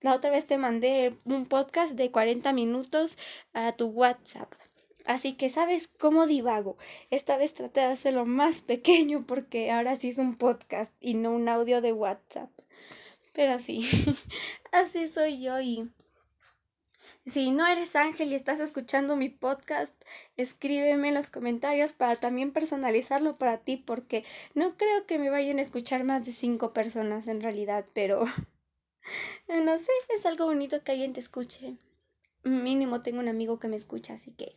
[0.01, 3.17] la otra vez te mandé un podcast de 40 minutos
[3.53, 4.53] a tu WhatsApp.
[5.05, 6.75] Así que sabes cómo divago.
[7.09, 11.31] Esta vez traté de hacerlo más pequeño porque ahora sí es un podcast y no
[11.31, 12.49] un audio de WhatsApp.
[13.31, 13.87] Pero sí,
[14.73, 15.89] así soy yo y
[17.27, 19.95] si no eres Ángel y estás escuchando mi podcast,
[20.35, 25.59] escríbeme en los comentarios para también personalizarlo para ti, porque no creo que me vayan
[25.59, 28.25] a escuchar más de cinco personas en realidad, pero
[29.47, 31.77] no sé, es algo bonito que alguien te escuche.
[32.43, 34.55] Mínimo tengo un amigo que me escucha, así que,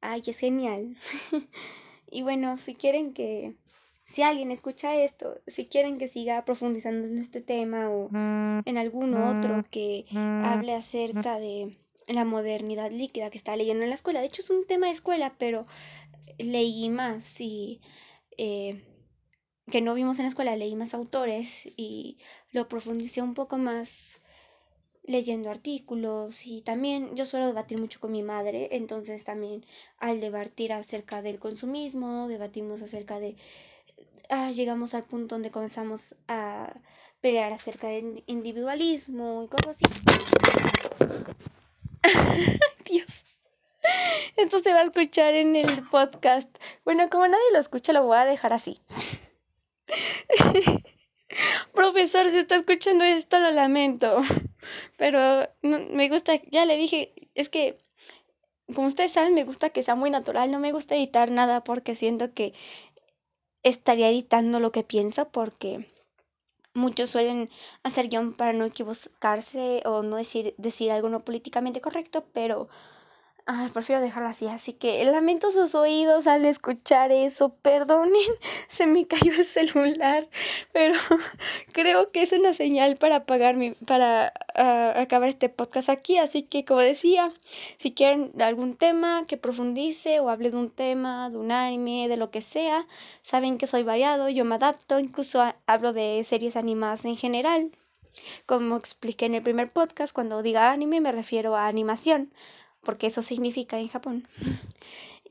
[0.00, 0.96] ay, es genial.
[2.10, 3.56] y bueno, si quieren que,
[4.04, 8.08] si alguien escucha esto, si quieren que siga profundizando en este tema o
[8.64, 13.94] en alguno otro que hable acerca de la modernidad líquida que está leyendo en la
[13.94, 14.20] escuela.
[14.20, 15.66] De hecho, es un tema de escuela, pero
[16.38, 17.80] leí más y
[18.38, 18.82] eh,
[19.68, 22.18] que no vimos en la escuela, leí más autores y
[22.52, 24.20] lo profundicé un poco más
[25.04, 29.64] leyendo artículos y también yo suelo debatir mucho con mi madre, entonces también
[29.98, 33.36] al debatir acerca del consumismo, debatimos acerca de...
[34.28, 36.74] Ah, llegamos al punto donde comenzamos a
[37.22, 39.84] pelear acerca del individualismo y cosas así.
[42.84, 43.24] Dios.
[44.36, 46.48] Esto se va a escuchar en el podcast.
[46.84, 48.78] Bueno, como nadie lo escucha, lo voy a dejar así.
[51.74, 54.22] Profesor, si está escuchando esto, lo lamento.
[54.96, 57.78] Pero me gusta, ya le dije, es que
[58.74, 61.96] como ustedes saben, me gusta que sea muy natural, no me gusta editar nada porque
[61.96, 62.52] siento que
[63.62, 65.90] estaría editando lo que pienso porque
[66.74, 67.50] muchos suelen
[67.82, 72.68] hacer guion para no equivocarse o no decir, decir algo no políticamente correcto, pero
[73.50, 78.12] Ay, prefiero dejarlo así, así que lamento sus oídos al escuchar eso, perdonen,
[78.68, 80.28] se me cayó el celular,
[80.70, 80.92] pero
[81.72, 86.42] creo que es una señal para apagar mi, para uh, acabar este podcast aquí, así
[86.42, 87.32] que como decía,
[87.78, 92.18] si quieren algún tema que profundice o hable de un tema, de un anime, de
[92.18, 92.86] lo que sea,
[93.22, 97.70] saben que soy variado, yo me adapto, incluso hablo de series animadas en general.
[98.44, 102.30] Como expliqué en el primer podcast, cuando diga anime me refiero a animación
[102.82, 104.28] porque eso significa en Japón.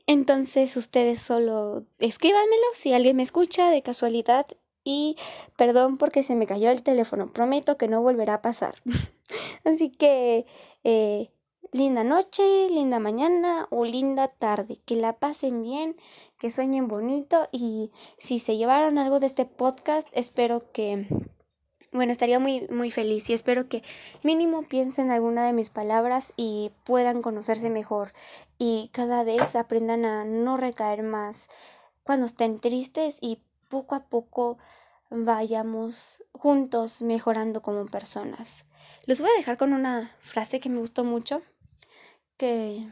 [0.06, 4.46] Entonces ustedes solo escríbanmelo si alguien me escucha de casualidad
[4.82, 5.16] y
[5.56, 8.74] perdón porque se me cayó el teléfono, prometo que no volverá a pasar.
[9.64, 10.46] Así que
[10.82, 11.30] eh,
[11.72, 15.96] linda noche, linda mañana o linda tarde, que la pasen bien,
[16.38, 21.06] que sueñen bonito y si se llevaron algo de este podcast, espero que
[21.92, 23.82] bueno, estaría muy, muy feliz y espero que
[24.22, 28.12] mínimo piensen alguna de mis palabras y puedan conocerse mejor
[28.58, 31.48] y cada vez aprendan a no recaer más
[32.02, 34.58] cuando estén tristes y poco a poco
[35.10, 38.66] vayamos juntos mejorando como personas.
[39.06, 41.42] Los voy a dejar con una frase que me gustó mucho,
[42.36, 42.86] que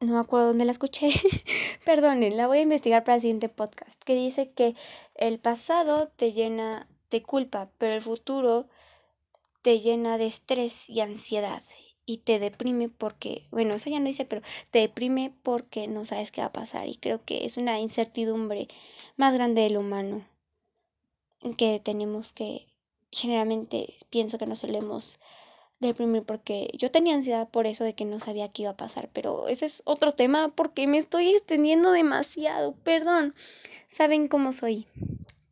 [0.00, 1.10] no me acuerdo dónde la escuché,
[1.84, 4.74] perdonen, la voy a investigar para el siguiente podcast, que dice que
[5.14, 8.66] el pasado te llena de culpa, pero el futuro
[9.62, 11.62] te llena de estrés y ansiedad
[12.04, 16.32] y te deprime porque, bueno, eso ya no dice, pero te deprime porque no sabes
[16.32, 18.66] qué va a pasar y creo que es una incertidumbre
[19.16, 20.26] más grande del humano
[21.56, 22.66] que tenemos que
[23.10, 25.20] generalmente pienso que nos solemos
[25.80, 29.10] deprimir porque yo tenía ansiedad por eso de que no sabía qué iba a pasar,
[29.12, 33.34] pero ese es otro tema porque me estoy extendiendo demasiado, perdón,
[33.88, 34.86] saben cómo soy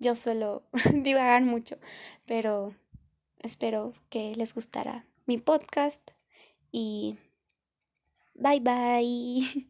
[0.01, 1.79] yo suelo divagar mucho,
[2.27, 2.75] pero
[3.43, 6.11] espero que les gustará mi podcast
[6.73, 7.19] y
[8.35, 9.69] bye bye.